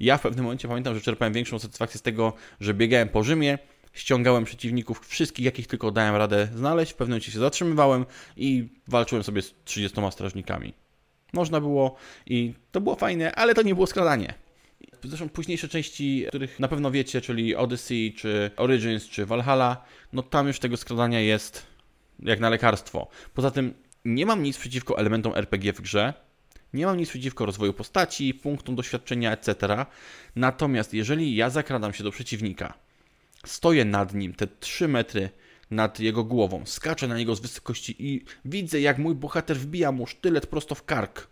ja 0.00 0.18
w 0.18 0.22
pewnym 0.22 0.44
momencie 0.44 0.68
pamiętam, 0.68 0.94
że 0.94 1.00
czerpałem 1.00 1.32
większą 1.32 1.58
satysfakcję 1.58 1.98
z 1.98 2.02
tego, 2.02 2.32
że 2.60 2.74
biegałem 2.74 3.08
po 3.08 3.22
Rzymie, 3.24 3.58
ściągałem 3.92 4.44
przeciwników, 4.44 5.06
wszystkich 5.06 5.44
jakich 5.44 5.66
tylko 5.66 5.90
dałem 5.90 6.16
radę 6.16 6.48
znaleźć, 6.54 6.92
w 6.92 6.94
pewnym 6.94 7.12
momencie 7.12 7.32
się 7.32 7.38
zatrzymywałem 7.38 8.06
i 8.36 8.68
walczyłem 8.88 9.24
sobie 9.24 9.42
z 9.42 9.54
30 9.64 9.98
strażnikami. 10.10 10.74
Można 11.32 11.60
było 11.60 11.96
i 12.26 12.54
to 12.72 12.80
było 12.80 12.96
fajne, 12.96 13.34
ale 13.34 13.54
to 13.54 13.62
nie 13.62 13.74
było 13.74 13.86
skradanie. 13.86 14.34
Zresztą 15.04 15.28
późniejsze 15.28 15.68
części, 15.68 16.24
których 16.28 16.60
na 16.60 16.68
pewno 16.68 16.90
wiecie, 16.90 17.20
czyli 17.20 17.56
Odyssey, 17.56 18.14
czy 18.16 18.50
Origins, 18.56 19.08
czy 19.08 19.26
Valhalla, 19.26 19.84
no 20.12 20.22
tam 20.22 20.46
już 20.46 20.58
tego 20.58 20.76
skradania 20.76 21.20
jest 21.20 21.66
jak 22.18 22.40
na 22.40 22.50
lekarstwo. 22.50 23.08
Poza 23.34 23.50
tym 23.50 23.74
nie 24.04 24.26
mam 24.26 24.42
nic 24.42 24.58
przeciwko 24.58 24.98
elementom 24.98 25.32
RPG 25.36 25.72
w 25.72 25.80
grze, 25.80 26.14
nie 26.72 26.86
mam 26.86 26.96
nic 26.96 27.08
przeciwko 27.08 27.46
rozwoju 27.46 27.72
postaci, 27.72 28.34
punktom 28.34 28.76
doświadczenia, 28.76 29.32
etc. 29.32 29.86
Natomiast 30.36 30.94
jeżeli 30.94 31.36
ja 31.36 31.50
zakradam 31.50 31.92
się 31.92 32.04
do 32.04 32.10
przeciwnika, 32.10 32.74
Stoję 33.46 33.84
nad 33.84 34.14
nim, 34.14 34.34
te 34.34 34.46
3 34.46 34.88
metry 34.88 35.30
nad 35.70 36.00
jego 36.00 36.24
głową, 36.24 36.66
skaczę 36.66 37.08
na 37.08 37.18
niego 37.18 37.36
z 37.36 37.40
wysokości 37.40 37.96
i 37.98 38.24
widzę, 38.44 38.80
jak 38.80 38.98
mój 38.98 39.14
bohater 39.14 39.56
wbija 39.56 39.92
mu 39.92 40.06
sztylet 40.06 40.46
prosto 40.46 40.74
w 40.74 40.84
kark. 40.84 41.26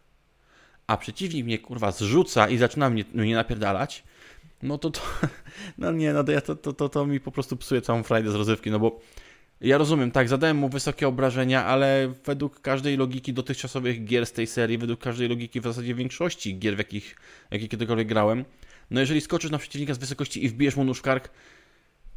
A 0.87 0.97
przeciwnik 0.97 1.45
mnie 1.45 1.59
kurwa 1.59 1.93
zrzuca 1.93 2.49
i 2.49 2.59
zaczyna 2.59 2.91
mnie, 2.91 3.05
mnie 3.15 3.35
napierdalać. 3.35 4.05
No 4.63 4.79
to 4.79 4.91
to, 4.91 5.01
no 5.79 5.93
nie, 5.93 6.13
no 6.13 6.25
to, 6.25 6.57
to, 6.57 6.73
to, 6.73 6.89
to 6.89 7.07
mi 7.07 7.21
po 7.21 7.33
prostu 7.33 7.57
psuje 7.57 7.83
całą 7.83 8.03
frajdę 8.03 8.31
z 8.31 8.35
rozrywki, 8.35 8.71
no 8.71 8.79
bo 8.79 9.01
ja 9.61 9.79
rozumiem, 9.79 10.11
tak, 10.11 10.29
zadałem 10.29 10.57
mu 10.57 10.69
wysokie 10.69 11.09
obrażenia, 11.09 11.65
ale 11.65 12.13
według 12.25 12.61
każdej 12.61 12.97
logiki 12.97 13.33
dotychczasowych 13.33 14.05
gier 14.05 14.27
z 14.27 14.33
tej 14.33 14.47
serii, 14.47 14.79
według 14.79 15.01
każdej 15.01 15.29
logiki 15.29 15.61
w 15.61 15.65
zasadzie 15.65 15.95
większości 15.95 16.59
gier, 16.59 16.75
w 16.75 16.79
jakich, 16.79 17.17
jakich 17.51 17.69
kiedykolwiek 17.69 18.09
grałem, 18.09 18.45
no 18.91 19.01
jeżeli 19.01 19.21
skoczysz 19.21 19.51
na 19.51 19.59
przeciwnika 19.59 19.95
z 19.95 19.99
wysokości 19.99 20.45
i 20.45 20.49
wbijesz 20.49 20.77
mu 20.77 20.85
nóż 20.85 20.99
w 20.99 21.03
kark, 21.03 21.31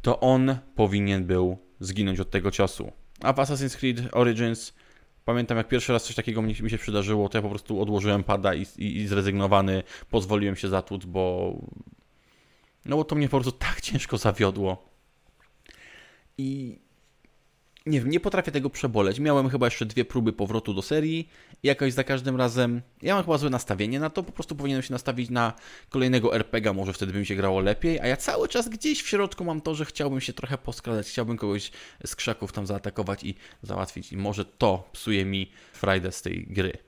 to 0.02 0.20
on 0.20 0.56
powinien 0.74 1.24
był 1.24 1.58
zginąć 1.80 2.20
od 2.20 2.30
tego 2.30 2.50
ciosu. 2.50 2.92
A 3.20 3.32
w 3.32 3.36
Assassin's 3.36 3.76
Creed 3.76 4.08
Origins 4.12 4.74
pamiętam 5.24 5.58
jak 5.58 5.68
pierwszy 5.68 5.92
raz 5.92 6.04
coś 6.04 6.16
takiego 6.16 6.42
mi, 6.42 6.54
się 6.54 6.78
przydarzyło, 6.78 7.28
to 7.28 7.38
ja 7.38 7.42
po 7.42 7.48
prostu 7.48 7.80
odłożyłem 7.80 8.24
pada 8.24 8.54
i, 8.54 8.66
i, 8.78 8.96
i 8.96 9.08
zrezygnowany 9.08 9.82
pozwoliłem 10.10 10.56
się 10.56 10.68
zatłuc, 10.68 11.04
bo 11.04 11.54
no 12.84 12.96
bo 12.96 13.04
to 13.04 13.14
mnie 13.14 13.28
po 13.28 13.36
prostu 13.40 13.52
tak 13.52 13.80
ciężko 13.80 14.18
zawiodło. 14.18 14.88
I 16.38 16.78
nie 17.86 18.00
wiem, 18.00 18.10
nie 18.10 18.20
potrafię 18.20 18.52
tego 18.52 18.70
przeboleć. 18.70 19.18
Miałem 19.18 19.48
chyba 19.48 19.66
jeszcze 19.66 19.86
dwie 19.86 20.04
próby 20.04 20.32
powrotu 20.32 20.74
do 20.74 20.82
serii 20.82 21.28
i 21.62 21.66
jakoś 21.66 21.92
za 21.92 22.04
każdym 22.04 22.36
razem, 22.36 22.82
ja 23.02 23.14
mam 23.14 23.24
chyba 23.24 23.38
złe 23.38 23.50
nastawienie 23.50 24.00
na 24.00 24.10
to, 24.10 24.22
po 24.22 24.32
prostu 24.32 24.56
powinienem 24.56 24.82
się 24.82 24.92
nastawić 24.92 25.30
na 25.30 25.52
kolejnego 25.88 26.34
RPGa, 26.34 26.72
może 26.72 26.92
wtedy 26.92 27.12
by 27.12 27.18
mi 27.18 27.26
się 27.26 27.34
grało 27.34 27.60
lepiej, 27.60 28.00
a 28.00 28.06
ja 28.06 28.16
cały 28.16 28.48
czas 28.48 28.68
gdzieś 28.68 29.02
w 29.02 29.08
środku 29.08 29.44
mam 29.44 29.60
to, 29.60 29.74
że 29.74 29.84
chciałbym 29.84 30.20
się 30.20 30.32
trochę 30.32 30.58
poskradać, 30.58 31.08
chciałbym 31.08 31.36
kogoś 31.36 31.70
z 32.06 32.16
krzaków 32.16 32.52
tam 32.52 32.66
zaatakować 32.66 33.24
i 33.24 33.34
załatwić 33.62 34.12
i 34.12 34.16
może 34.16 34.44
to 34.44 34.88
psuje 34.92 35.24
mi 35.24 35.50
frajdę 35.72 36.12
z 36.12 36.22
tej 36.22 36.46
gry. 36.46 36.78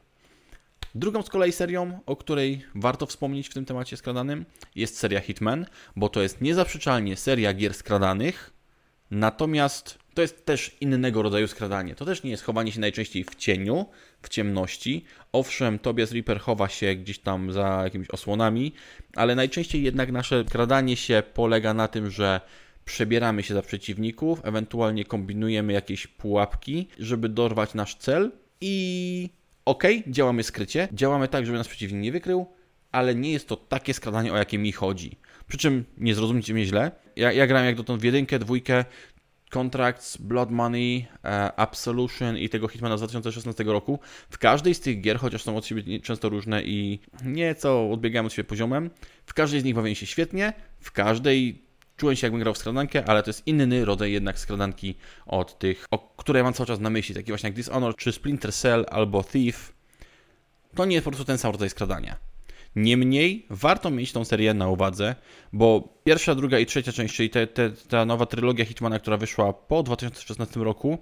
Drugą 0.94 1.22
z 1.22 1.28
kolei 1.28 1.52
serią, 1.52 2.00
o 2.06 2.16
której 2.16 2.64
warto 2.74 3.06
wspomnieć 3.06 3.48
w 3.48 3.54
tym 3.54 3.64
temacie 3.64 3.96
skradanym, 3.96 4.44
jest 4.74 4.98
seria 4.98 5.20
Hitman, 5.20 5.66
bo 5.96 6.08
to 6.08 6.22
jest 6.22 6.40
niezaprzeczalnie 6.40 7.16
seria 7.16 7.54
gier 7.54 7.74
skradanych, 7.74 8.50
natomiast 9.10 10.03
to 10.14 10.22
jest 10.22 10.46
też 10.46 10.76
innego 10.80 11.22
rodzaju 11.22 11.48
skradanie. 11.48 11.94
To 11.94 12.04
też 12.04 12.22
nie 12.22 12.30
jest 12.30 12.42
chowanie 12.42 12.72
się 12.72 12.80
najczęściej 12.80 13.24
w 13.24 13.34
cieniu, 13.34 13.86
w 14.22 14.28
ciemności. 14.28 15.04
Owszem, 15.32 15.78
Tobias 15.78 16.12
Reaper 16.12 16.40
chowa 16.40 16.68
się 16.68 16.94
gdzieś 16.94 17.18
tam 17.18 17.52
za 17.52 17.80
jakimiś 17.84 18.10
osłonami, 18.10 18.72
ale 19.16 19.34
najczęściej 19.34 19.82
jednak 19.82 20.12
nasze 20.12 20.44
skradanie 20.48 20.96
się 20.96 21.22
polega 21.34 21.74
na 21.74 21.88
tym, 21.88 22.10
że 22.10 22.40
przebieramy 22.84 23.42
się 23.42 23.54
za 23.54 23.62
przeciwników, 23.62 24.40
ewentualnie 24.44 25.04
kombinujemy 25.04 25.72
jakieś 25.72 26.06
pułapki, 26.06 26.88
żeby 26.98 27.28
dorwać 27.28 27.74
nasz 27.74 27.94
cel 27.94 28.32
i 28.60 29.28
okej, 29.64 30.00
okay, 30.00 30.12
działamy 30.12 30.42
skrycie, 30.42 30.88
działamy 30.92 31.28
tak, 31.28 31.46
żeby 31.46 31.58
nas 31.58 31.68
przeciwnik 31.68 32.02
nie 32.02 32.12
wykrył, 32.12 32.46
ale 32.92 33.14
nie 33.14 33.32
jest 33.32 33.48
to 33.48 33.56
takie 33.56 33.94
skradanie, 33.94 34.32
o 34.32 34.36
jakie 34.36 34.58
mi 34.58 34.72
chodzi. 34.72 35.16
Przy 35.48 35.58
czym 35.58 35.84
nie 35.98 36.14
zrozumcie 36.14 36.54
mnie 36.54 36.64
źle. 36.64 36.90
Ja, 37.16 37.32
ja 37.32 37.46
grałem 37.46 37.66
jak 37.66 37.76
dotąd 37.76 38.00
w 38.00 38.04
jedynkę, 38.04 38.38
dwójkę, 38.38 38.84
Contracts, 39.54 40.16
Blood 40.16 40.50
Money, 40.50 41.06
uh, 41.24 41.30
Absolution 41.56 42.38
i 42.38 42.48
tego 42.48 42.68
Hitmana 42.68 42.96
z 42.96 43.00
2016 43.00 43.64
roku. 43.64 43.98
W 44.30 44.38
każdej 44.38 44.74
z 44.74 44.80
tych 44.80 45.00
gier, 45.00 45.18
chociaż 45.18 45.42
są 45.42 45.56
od 45.56 45.66
siebie 45.66 46.00
często 46.00 46.28
różne 46.28 46.62
i 46.62 46.98
nieco 47.24 47.90
odbiegają 47.90 48.26
od 48.26 48.32
siebie 48.32 48.48
poziomem, 48.48 48.90
w 49.26 49.34
każdej 49.34 49.60
z 49.60 49.64
nich 49.64 49.74
bawię 49.74 49.94
się 49.94 50.06
świetnie, 50.06 50.52
w 50.80 50.92
każdej 50.92 51.62
czułem 51.96 52.16
się 52.16 52.26
jakbym 52.26 52.40
grał 52.40 52.54
w 52.54 52.58
skradankę, 52.58 53.04
ale 53.08 53.22
to 53.22 53.30
jest 53.30 53.46
inny 53.46 53.84
rodzaj 53.84 54.12
jednak 54.12 54.38
skradanki 54.38 54.94
od 55.26 55.58
tych, 55.58 55.86
o 55.90 56.14
które 56.16 56.42
mam 56.42 56.52
cały 56.52 56.66
czas 56.66 56.80
na 56.80 56.90
myśli, 56.90 57.14
takie 57.14 57.32
właśnie 57.32 57.46
jak 57.46 57.56
Dishonored, 57.56 57.96
czy 57.96 58.12
Splinter 58.12 58.52
Cell, 58.52 58.86
albo 58.90 59.24
Thief. 59.24 59.72
To 60.74 60.84
nie 60.84 60.94
jest 60.94 61.04
po 61.04 61.10
prostu 61.10 61.24
ten 61.24 61.38
sam 61.38 61.52
rodzaj 61.52 61.70
skradania. 61.70 62.16
Niemniej 62.76 63.46
warto 63.50 63.90
mieć 63.90 64.12
tą 64.12 64.24
serię 64.24 64.54
na 64.54 64.68
uwadze, 64.68 65.14
bo 65.52 65.88
pierwsza, 66.04 66.34
druga 66.34 66.58
i 66.58 66.66
trzecia 66.66 66.92
część, 66.92 67.14
czyli 67.14 67.30
te, 67.30 67.46
te, 67.46 67.70
ta 67.70 68.04
nowa 68.04 68.26
trylogia 68.26 68.64
Hitmana, 68.64 68.98
która 68.98 69.16
wyszła 69.16 69.52
po 69.52 69.82
2016 69.82 70.60
roku, 70.60 70.98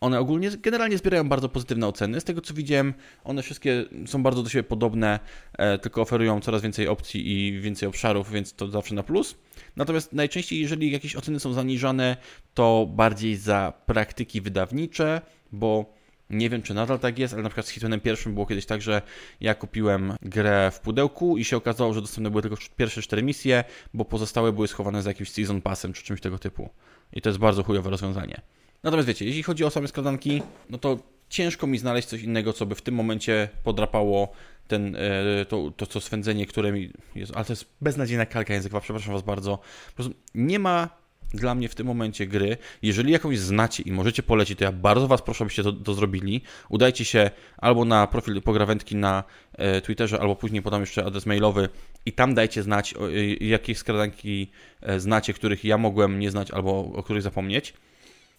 one 0.00 0.20
ogólnie 0.20 0.50
generalnie 0.50 0.98
zbierają 0.98 1.28
bardzo 1.28 1.48
pozytywne 1.48 1.86
oceny. 1.86 2.20
Z 2.20 2.24
tego 2.24 2.40
co 2.40 2.54
widziałem, 2.54 2.94
one 3.24 3.42
wszystkie 3.42 3.84
są 4.06 4.22
bardzo 4.22 4.42
do 4.42 4.48
siebie 4.48 4.62
podobne, 4.62 5.20
e, 5.52 5.78
tylko 5.78 6.02
oferują 6.02 6.40
coraz 6.40 6.62
więcej 6.62 6.88
opcji 6.88 7.32
i 7.32 7.60
więcej 7.60 7.88
obszarów, 7.88 8.30
więc 8.30 8.54
to 8.54 8.68
zawsze 8.68 8.94
na 8.94 9.02
plus. 9.02 9.34
Natomiast 9.76 10.12
najczęściej, 10.12 10.60
jeżeli 10.60 10.92
jakieś 10.92 11.16
oceny 11.16 11.40
są 11.40 11.52
zaniżane, 11.52 12.16
to 12.54 12.86
bardziej 12.90 13.36
za 13.36 13.72
praktyki 13.86 14.40
wydawnicze, 14.40 15.20
bo 15.52 16.01
nie 16.32 16.50
wiem, 16.50 16.62
czy 16.62 16.74
nadal 16.74 16.98
tak 16.98 17.18
jest, 17.18 17.34
ale 17.34 17.42
na 17.42 17.48
przykład 17.48 17.66
z 17.66 17.70
Hitmanem 17.70 18.00
pierwszym 18.00 18.34
było 18.34 18.46
kiedyś 18.46 18.66
tak, 18.66 18.82
że 18.82 19.02
ja 19.40 19.54
kupiłem 19.54 20.12
grę 20.22 20.70
w 20.74 20.80
pudełku 20.80 21.38
i 21.38 21.44
się 21.44 21.56
okazało, 21.56 21.94
że 21.94 22.00
dostępne 22.00 22.30
były 22.30 22.42
tylko 22.42 22.56
pierwsze 22.76 23.02
cztery 23.02 23.22
misje, 23.22 23.64
bo 23.94 24.04
pozostałe 24.04 24.52
były 24.52 24.68
schowane 24.68 25.02
za 25.02 25.10
jakimś 25.10 25.30
season 25.30 25.62
passem 25.62 25.92
czy 25.92 26.02
czymś 26.02 26.20
tego 26.20 26.38
typu. 26.38 26.70
I 27.12 27.20
to 27.20 27.28
jest 27.28 27.38
bardzo 27.38 27.62
chujowe 27.62 27.90
rozwiązanie. 27.90 28.40
Natomiast 28.82 29.08
wiecie, 29.08 29.24
jeśli 29.24 29.42
chodzi 29.42 29.64
o 29.64 29.70
same 29.70 29.88
skradanki, 29.88 30.42
no 30.70 30.78
to 30.78 30.98
ciężko 31.28 31.66
mi 31.66 31.78
znaleźć 31.78 32.08
coś 32.08 32.22
innego, 32.22 32.52
co 32.52 32.66
by 32.66 32.74
w 32.74 32.82
tym 32.82 32.94
momencie 32.94 33.48
podrapało 33.64 34.32
ten, 34.68 34.96
e, 34.96 35.44
to, 35.44 35.72
to, 35.76 35.86
to 35.86 36.00
swędzenie, 36.00 36.46
które 36.46 36.72
mi 36.72 36.90
jest, 37.14 37.32
ale 37.36 37.44
to 37.44 37.52
jest 37.52 37.66
beznadziejna 37.80 38.26
kalka 38.26 38.54
językowa, 38.54 38.80
przepraszam 38.80 39.12
Was 39.12 39.22
bardzo. 39.22 39.58
Po 39.88 39.94
prostu 39.94 40.14
nie 40.34 40.58
ma 40.58 41.01
dla 41.34 41.54
mnie 41.54 41.68
w 41.68 41.74
tym 41.74 41.86
momencie 41.86 42.26
gry. 42.26 42.56
Jeżeli 42.82 43.12
jakąś 43.12 43.38
znacie 43.38 43.82
i 43.82 43.92
możecie 43.92 44.22
polecić, 44.22 44.58
to 44.58 44.64
ja 44.64 44.72
bardzo 44.72 45.08
Was 45.08 45.22
proszę, 45.22 45.44
abyście 45.44 45.62
to, 45.62 45.72
to 45.72 45.94
zrobili. 45.94 46.40
Udajcie 46.68 47.04
się 47.04 47.30
albo 47.58 47.84
na 47.84 48.06
profil 48.06 48.42
pograwędki 48.42 48.96
na 48.96 49.24
e, 49.52 49.80
Twitterze, 49.80 50.20
albo 50.20 50.36
później 50.36 50.62
podam 50.62 50.80
jeszcze 50.80 51.04
adres 51.04 51.26
mailowy 51.26 51.68
i 52.06 52.12
tam 52.12 52.34
dajcie 52.34 52.62
znać, 52.62 52.94
o, 52.94 53.10
e, 53.10 53.24
jakie 53.34 53.74
skradanki 53.74 54.50
e, 54.80 55.00
znacie, 55.00 55.32
których 55.32 55.64
ja 55.64 55.78
mogłem 55.78 56.18
nie 56.18 56.30
znać 56.30 56.50
albo 56.50 56.92
o 56.94 57.02
których 57.02 57.22
zapomnieć. 57.22 57.74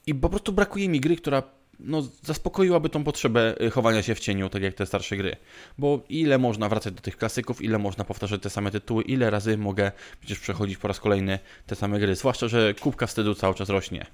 I 0.08 0.15
po 0.15 0.29
prostu 0.29 0.53
brakuje 0.53 0.89
mi 0.89 0.99
gry, 0.99 1.15
która 1.15 1.43
no, 1.79 2.07
zaspokoiłaby 2.21 2.89
tą 2.89 3.03
potrzebę 3.03 3.62
y, 3.62 3.71
chowania 3.71 4.03
się 4.03 4.15
w 4.15 4.19
cieniu, 4.19 4.49
tak 4.49 4.63
jak 4.63 4.73
te 4.73 4.86
starsze 4.86 5.17
gry. 5.17 5.36
Bo 5.77 6.03
ile 6.09 6.38
można 6.38 6.69
wracać 6.69 6.93
do 6.93 7.01
tych 7.01 7.17
klasyków, 7.17 7.62
ile 7.62 7.79
można 7.79 8.03
powtarzać 8.03 8.41
te 8.41 8.49
same 8.49 8.71
tytuły, 8.71 9.03
ile 9.03 9.29
razy 9.29 9.57
mogę 9.57 9.91
przecież 10.19 10.39
przechodzić 10.39 10.77
po 10.77 10.88
raz 10.88 10.99
kolejny 10.99 11.39
te 11.67 11.75
same 11.75 11.99
gry. 11.99 12.15
Zwłaszcza, 12.15 12.47
że 12.47 12.73
kubka 12.73 13.07
wstydu 13.07 13.36
cały 13.36 13.55
czas 13.55 13.69
rośnie. 13.69 14.05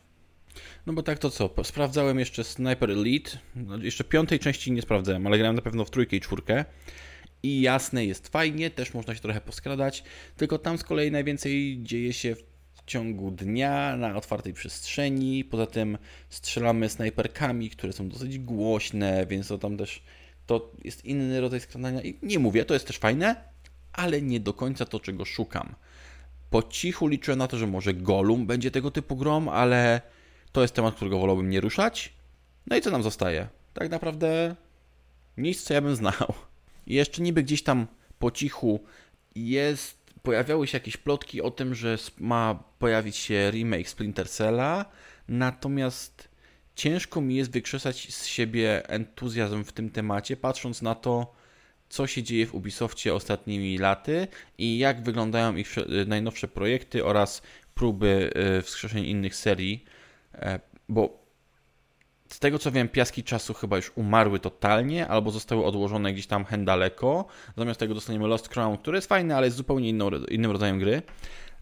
No 0.86 0.94
bo 0.94 1.04
tak 1.04 1.20
to 1.20 1.30
co, 1.30 1.50
sprawdzałem 1.64 2.20
jeszcze 2.20 2.44
Sniper 2.44 2.92
Elite, 2.92 3.32
no, 3.56 3.78
jeszcze 3.78 4.04
piątej 4.04 4.40
części 4.40 4.72
nie 4.72 4.82
sprawdzałem, 4.82 5.28
ale 5.28 5.38
grałem 5.38 5.56
na 5.56 5.62
pewno 5.62 5.86
w 5.86 5.90
trójkę 5.90 6.16
i 6.16 6.20
czwórkę. 6.20 6.66
I 7.44 7.62
jasne, 7.62 8.06
jest 8.06 8.28
fajnie, 8.28 8.70
też 8.70 8.94
można 8.94 9.16
się 9.16 9.22
trochę 9.22 9.42
poskradać, 9.42 10.04
tylko 10.38 10.58
tam 10.58 10.78
z 10.78 10.84
kolei 10.84 11.12
najwięcej 11.12 11.80
dzieje 11.82 12.14
się 12.14 12.36
w 12.36 12.49
ciągu 12.90 13.32
dnia 13.32 13.98
na 13.98 14.16
otwartej 14.16 14.54
przestrzeni. 14.54 15.44
Poza 15.46 15.66
tym 15.66 15.98
strzelamy 16.30 16.90
snajperkami, 16.90 17.70
które 17.70 17.94
są 17.94 18.10
dosyć 18.10 18.40
głośne, 18.40 19.26
więc 19.26 19.48
to 19.48 19.58
tam 19.58 19.78
też 19.78 20.04
to 20.46 20.72
jest 20.84 21.06
inny 21.06 21.42
rodzaj 21.42 21.60
skradania. 21.60 22.02
I 22.02 22.18
nie 22.24 22.40
mówię, 22.40 22.66
to 22.66 22.74
jest 22.74 22.88
też 22.88 22.98
fajne, 22.98 23.36
ale 23.94 24.22
nie 24.22 24.40
do 24.40 24.54
końca 24.54 24.86
to, 24.86 25.00
czego 25.00 25.26
szukam. 25.26 25.76
Po 26.50 26.64
cichu 26.64 27.08
liczę 27.08 27.36
na 27.36 27.48
to, 27.48 27.58
że 27.58 27.68
może 27.68 27.94
Golum 27.94 28.48
będzie 28.48 28.72
tego 28.72 28.92
typu 28.92 29.16
grom, 29.16 29.50
ale 29.50 30.02
to 30.52 30.62
jest 30.62 30.74
temat, 30.74 30.96
którego 30.96 31.20
wolałbym 31.20 31.50
nie 31.50 31.62
ruszać. 31.62 32.14
No 32.68 32.76
i 32.76 32.82
co 32.82 32.92
nam 32.92 33.04
zostaje? 33.04 33.48
Tak 33.74 33.90
naprawdę 33.90 34.56
nic, 35.38 35.64
co 35.64 35.74
ja 35.74 35.82
bym 35.82 35.96
znał. 35.96 36.34
I 36.88 36.94
jeszcze 36.94 37.22
niby 37.22 37.44
gdzieś 37.44 37.64
tam 37.64 37.88
po 38.20 38.32
cichu 38.32 38.80
jest 39.36 39.99
pojawiały 40.30 40.68
się 40.68 40.76
jakieś 40.76 40.98
plotki 40.98 41.42
o 41.42 41.52
tym, 41.52 41.76
że 41.76 41.98
ma 42.20 42.64
pojawić 42.80 43.16
się 43.16 43.52
remake 43.52 43.90
Splinter 43.90 44.30
Cella, 44.30 44.86
natomiast 45.28 46.30
ciężko 46.76 47.22
mi 47.22 47.36
jest 47.36 47.52
wykrzesać 47.52 48.14
z 48.14 48.26
siebie 48.26 48.90
entuzjazm 48.90 49.64
w 49.64 49.72
tym 49.72 49.90
temacie, 49.90 50.38
patrząc 50.38 50.82
na 50.82 50.96
to, 50.96 51.34
co 51.90 52.08
się 52.08 52.24
dzieje 52.24 52.46
w 52.46 52.56
Ubisoftie 52.56 53.14
ostatnimi 53.14 53.78
laty 53.78 54.28
i 54.58 54.78
jak 54.78 55.04
wyglądają 55.04 55.56
ich 55.56 55.76
najnowsze 56.08 56.48
projekty 56.48 57.06
oraz 57.06 57.42
próby 57.76 58.30
y, 58.58 58.62
wskrzeszeń 58.62 59.06
innych 59.06 59.36
serii, 59.36 59.86
e, 60.34 60.60
bo 60.90 61.19
z 62.30 62.40
tego 62.40 62.60
co 62.60 62.72
wiem, 62.72 62.90
piaski 62.90 63.24
czasu 63.24 63.54
chyba 63.54 63.76
już 63.76 63.92
umarły 63.96 64.40
totalnie, 64.40 65.08
albo 65.08 65.32
zostały 65.32 65.66
odłożone 65.66 66.14
gdzieś 66.14 66.28
tam 66.28 66.46
hen 66.46 66.66
daleko. 66.66 67.26
Zamiast 67.58 67.80
tego 67.80 67.94
dostaniemy 67.94 68.28
Lost 68.28 68.50
Crown, 68.50 68.78
który 68.78 68.98
jest 68.98 69.08
fajny, 69.08 69.36
ale 69.36 69.48
jest 69.48 69.58
zupełnie 69.58 69.90
inną, 69.90 70.10
innym 70.30 70.52
rodzajem 70.52 70.80
gry. 70.80 71.02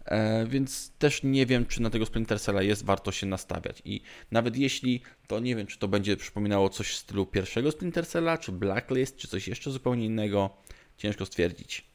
E, 0.04 0.46
więc 0.46 0.92
też 0.98 1.22
nie 1.22 1.46
wiem, 1.46 1.66
czy 1.66 1.82
na 1.82 1.90
tego 1.90 2.06
Splinter 2.06 2.40
Cella 2.40 2.62
jest 2.62 2.84
warto 2.84 3.12
się 3.12 3.26
nastawiać. 3.26 3.82
I 3.84 4.00
nawet 4.30 4.56
jeśli, 4.56 5.02
to 5.26 5.40
nie 5.40 5.56
wiem, 5.56 5.66
czy 5.66 5.78
to 5.78 5.88
będzie 5.88 6.16
przypominało 6.16 6.68
coś 6.68 6.90
w 6.90 6.96
stylu 6.96 7.26
pierwszego 7.26 7.70
Splinter 7.70 8.06
Cella, 8.06 8.38
czy 8.38 8.52
Blacklist, 8.52 9.16
czy 9.16 9.28
coś 9.28 9.48
jeszcze 9.48 9.70
zupełnie 9.70 10.06
innego. 10.06 10.50
Ciężko 10.96 11.26
stwierdzić. 11.26 11.88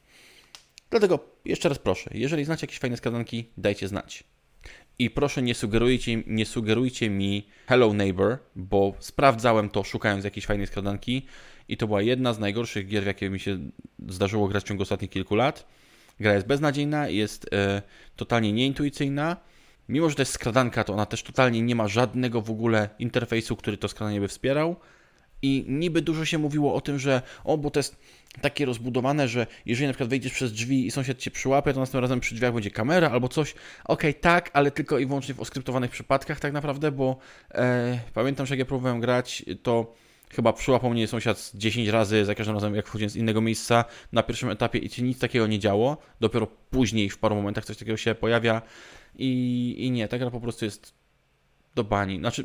Dlatego 0.90 1.18
jeszcze 1.44 1.68
raz 1.68 1.78
proszę, 1.78 2.10
jeżeli 2.14 2.44
znacie 2.44 2.66
jakieś 2.66 2.78
fajne 2.78 2.96
skadanki, 2.96 3.50
dajcie 3.56 3.88
znać. 3.88 4.24
I 4.98 5.10
proszę 5.10 5.42
nie 5.42 5.54
sugerujcie, 5.54 6.22
nie 6.26 6.46
sugerujcie 6.46 7.10
mi 7.10 7.46
Hello 7.66 7.92
Neighbor, 7.92 8.38
bo 8.56 8.94
sprawdzałem 8.98 9.70
to 9.70 9.84
szukając 9.84 10.24
jakiejś 10.24 10.46
fajnej 10.46 10.66
skradanki 10.66 11.26
i 11.68 11.76
to 11.76 11.86
była 11.86 12.02
jedna 12.02 12.32
z 12.32 12.38
najgorszych 12.38 12.88
gier, 12.88 13.02
w 13.02 13.06
jakie 13.06 13.30
mi 13.30 13.40
się 13.40 13.58
zdarzyło 14.08 14.48
grać 14.48 14.64
w 14.64 14.66
ciągu 14.66 14.82
ostatnich 14.82 15.10
kilku 15.10 15.34
lat. 15.34 15.66
Gra 16.20 16.34
jest 16.34 16.46
beznadziejna, 16.46 17.08
jest 17.08 17.46
e, 17.52 17.82
totalnie 18.16 18.52
nieintuicyjna. 18.52 19.36
Mimo, 19.88 20.10
że 20.10 20.16
to 20.16 20.22
jest 20.22 20.32
skradanka, 20.32 20.84
to 20.84 20.92
ona 20.92 21.06
też 21.06 21.22
totalnie 21.22 21.62
nie 21.62 21.74
ma 21.74 21.88
żadnego 21.88 22.40
w 22.40 22.50
ogóle 22.50 22.88
interfejsu, 22.98 23.56
który 23.56 23.76
to 23.76 23.88
skradanie 23.88 24.20
by 24.20 24.28
wspierał. 24.28 24.76
I 25.42 25.64
niby 25.68 26.02
dużo 26.02 26.24
się 26.24 26.38
mówiło 26.38 26.74
o 26.74 26.80
tym, 26.80 26.98
że 26.98 27.22
o, 27.44 27.58
bo 27.58 27.70
to 27.70 27.78
jest 27.78 27.96
takie 28.40 28.66
rozbudowane, 28.66 29.28
że 29.28 29.46
jeżeli 29.66 29.86
na 29.86 29.92
przykład 29.92 30.10
wejdziesz 30.10 30.32
przez 30.32 30.52
drzwi 30.52 30.86
i 30.86 30.90
sąsiad 30.90 31.18
cię 31.18 31.30
przyłapie, 31.30 31.72
to 31.72 31.80
następnym 31.80 32.02
razem 32.02 32.20
przy 32.20 32.34
drzwiach 32.34 32.54
będzie 32.54 32.70
kamera 32.70 33.10
albo 33.10 33.28
coś. 33.28 33.52
Okej, 33.52 33.60
okay, 33.84 34.14
tak, 34.14 34.50
ale 34.52 34.70
tylko 34.70 34.98
i 34.98 35.06
wyłącznie 35.06 35.34
w 35.34 35.40
oskryptowanych 35.40 35.90
przypadkach 35.90 36.40
tak 36.40 36.52
naprawdę, 36.52 36.92
bo 36.92 37.16
e, 37.54 38.00
pamiętam, 38.14 38.46
że 38.46 38.54
jak 38.54 38.58
ja 38.58 38.64
próbowałem 38.64 39.00
grać, 39.00 39.44
to 39.62 39.94
chyba 40.30 40.52
przyłapał 40.52 40.90
mnie 40.90 41.08
sąsiad 41.08 41.50
10 41.54 41.88
razy, 41.88 42.24
za 42.24 42.34
każdym 42.34 42.54
razem 42.54 42.74
jak 42.74 42.86
wchodziłem 42.86 43.10
z 43.10 43.16
innego 43.16 43.40
miejsca 43.40 43.84
na 44.12 44.22
pierwszym 44.22 44.50
etapie 44.50 44.78
i 44.78 45.02
nic 45.02 45.18
takiego 45.18 45.46
nie 45.46 45.58
działo. 45.58 45.96
Dopiero 46.20 46.46
później 46.70 47.10
w 47.10 47.18
paru 47.18 47.34
momentach 47.34 47.64
coś 47.64 47.76
takiego 47.76 47.96
się 47.96 48.14
pojawia 48.14 48.62
i, 49.18 49.74
i 49.78 49.90
nie, 49.90 50.08
ta 50.08 50.18
gra 50.18 50.30
po 50.30 50.40
prostu 50.40 50.64
jest 50.64 50.94
do 51.74 51.84
bani. 51.84 52.18
Znaczy 52.18 52.44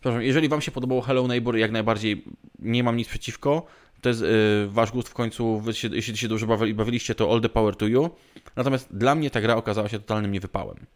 Przepraszam, 0.00 0.22
jeżeli 0.22 0.48
Wam 0.48 0.60
się 0.60 0.70
podobało 0.70 1.00
Hello 1.00 1.26
Neighbor, 1.26 1.56
jak 1.56 1.70
najbardziej 1.70 2.24
nie 2.58 2.84
mam 2.84 2.96
nic 2.96 3.08
przeciwko. 3.08 3.66
To 4.00 4.08
jest 4.08 4.20
yy, 4.20 4.28
Wasz 4.68 4.90
gust 4.90 5.08
w 5.08 5.14
końcu, 5.14 5.62
się, 5.72 5.88
jeśli 5.92 6.16
się 6.16 6.28
dobrze 6.28 6.46
bawi, 6.46 6.74
bawiliście, 6.74 7.14
to 7.14 7.32
all 7.32 7.40
the 7.40 7.48
power 7.48 7.76
to 7.76 7.86
you. 7.86 8.10
Natomiast 8.56 8.96
dla 8.96 9.14
mnie 9.14 9.30
ta 9.30 9.40
gra 9.40 9.56
okazała 9.56 9.88
się 9.88 9.98
totalnym 9.98 10.32
niewypałem. 10.32 10.86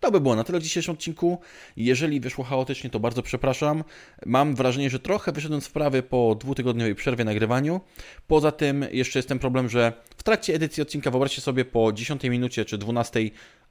To 0.00 0.10
by 0.10 0.20
było 0.20 0.36
na 0.36 0.44
tyle 0.44 0.60
w 0.60 0.62
dzisiejszym 0.62 0.94
odcinku. 0.94 1.40
Jeżeli 1.76 2.20
wyszło 2.20 2.44
chaotycznie, 2.44 2.90
to 2.90 3.00
bardzo 3.00 3.22
przepraszam. 3.22 3.84
Mam 4.26 4.54
wrażenie, 4.54 4.90
że 4.90 4.98
trochę 4.98 5.32
wyszedłem 5.32 5.60
z 5.60 5.66
wprawy 5.66 6.02
po 6.02 6.36
dwutygodniowej 6.40 6.94
przerwie 6.94 7.24
nagrywaniu. 7.24 7.80
Poza 8.26 8.52
tym 8.52 8.84
jeszcze 8.92 9.18
jest 9.18 9.28
ten 9.28 9.38
problem, 9.38 9.68
że 9.68 9.92
w 10.16 10.22
trakcie 10.22 10.54
edycji 10.54 10.82
odcinka, 10.82 11.10
wyobraźcie 11.10 11.40
sobie, 11.40 11.64
po 11.64 11.92
10 11.92 12.22
minucie 12.22 12.64
czy 12.64 12.78
12 12.78 13.20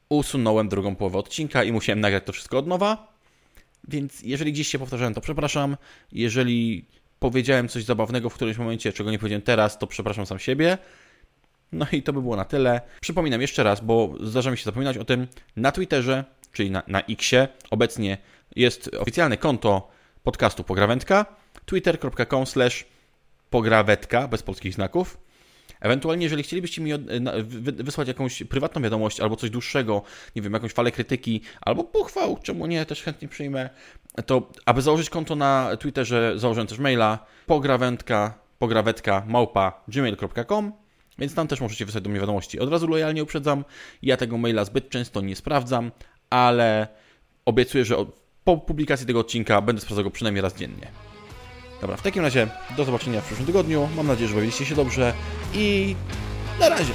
usunąłem 0.09 0.69
drugą 0.69 0.95
połowę 0.95 1.17
odcinka 1.17 1.63
i 1.63 1.71
musiałem 1.71 1.99
nagrać 1.99 2.23
to 2.25 2.33
wszystko 2.33 2.57
od 2.57 2.67
nowa. 2.67 3.13
Więc 3.87 4.21
jeżeli 4.21 4.53
gdzieś 4.53 4.67
się 4.67 4.79
powtarzałem, 4.79 5.13
to 5.13 5.21
przepraszam. 5.21 5.77
Jeżeli 6.11 6.85
powiedziałem 7.19 7.67
coś 7.67 7.84
zabawnego 7.84 8.29
w 8.29 8.34
którymś 8.34 8.58
momencie, 8.58 8.93
czego 8.93 9.12
nie 9.12 9.19
powiedziałem 9.19 9.41
teraz, 9.41 9.77
to 9.77 9.88
przepraszam 9.88 10.25
sam 10.25 10.39
siebie. 10.39 10.77
No 11.71 11.86
i 11.91 12.03
to 12.03 12.13
by 12.13 12.21
było 12.21 12.36
na 12.36 12.45
tyle. 12.45 12.82
Przypominam 13.01 13.41
jeszcze 13.41 13.63
raz, 13.63 13.82
bo 13.82 14.13
zdarza 14.19 14.51
mi 14.51 14.58
się 14.58 14.63
zapominać 14.63 14.97
o 14.97 15.05
tym, 15.05 15.27
na 15.55 15.71
Twitterze, 15.71 16.23
czyli 16.53 16.71
na, 16.71 16.84
na 16.88 17.01
Xie, 17.01 17.47
obecnie 17.69 18.17
jest 18.55 18.89
oficjalne 18.99 19.38
konto 19.38 19.91
podcastu 20.23 20.63
Pograwędka, 20.63 21.25
twitter.com 21.65 22.45
slash 22.45 22.86
pograwetka, 23.49 24.27
bez 24.27 24.43
polskich 24.43 24.73
znaków. 24.73 25.17
Ewentualnie, 25.79 26.23
jeżeli 26.23 26.43
chcielibyście 26.43 26.81
mi 26.81 26.91
wy- 27.43 27.71
wysłać 27.71 28.07
jakąś 28.07 28.43
prywatną 28.43 28.81
wiadomość 28.81 29.19
albo 29.19 29.35
coś 29.35 29.49
dłuższego, 29.49 30.01
nie 30.35 30.41
wiem, 30.41 30.53
jakąś 30.53 30.73
falę 30.73 30.91
krytyki 30.91 31.41
albo 31.61 31.83
pochwał, 31.83 32.37
czemu 32.43 32.65
nie, 32.65 32.85
też 32.85 33.03
chętnie 33.03 33.27
przyjmę, 33.27 33.69
to 34.25 34.49
aby 34.65 34.81
założyć 34.81 35.09
konto 35.09 35.35
na 35.35 35.77
Twitterze, 35.79 36.33
założyłem 36.35 36.67
też 36.67 36.79
maila 36.79 37.25
pograwędka, 37.45 38.33
pograwetka, 38.59 39.23
małpa, 39.27 39.83
gmail.com 39.87 40.71
więc 41.19 41.33
tam 41.35 41.47
też 41.47 41.61
możecie 41.61 41.85
wysłać 41.85 42.03
do 42.03 42.09
mnie 42.09 42.19
wiadomości. 42.19 42.59
Od 42.59 42.69
razu 42.71 42.87
lojalnie 42.87 43.23
uprzedzam, 43.23 43.65
ja 44.01 44.17
tego 44.17 44.37
maila 44.37 44.65
zbyt 44.65 44.89
często 44.89 45.21
nie 45.21 45.35
sprawdzam, 45.35 45.91
ale 46.29 46.87
obiecuję, 47.45 47.85
że 47.85 47.95
po 48.43 48.57
publikacji 48.57 49.07
tego 49.07 49.19
odcinka 49.19 49.61
będę 49.61 49.81
sprawdzał 49.81 50.03
go 50.03 50.11
przynajmniej 50.11 50.41
raz 50.41 50.55
dziennie. 50.55 50.87
Dobra, 51.81 51.97
w 51.97 52.01
takim 52.01 52.23
razie 52.23 52.47
do 52.77 52.85
zobaczenia 52.85 53.21
w 53.21 53.25
przyszłym 53.25 53.45
tygodniu. 53.45 53.89
Mam 53.95 54.07
nadzieję, 54.07 54.27
że 54.29 54.35
bawiliście 54.35 54.65
się 54.65 54.75
dobrze 54.75 55.13
i 55.53 55.95
na 56.59 56.69
razie. 56.69 56.93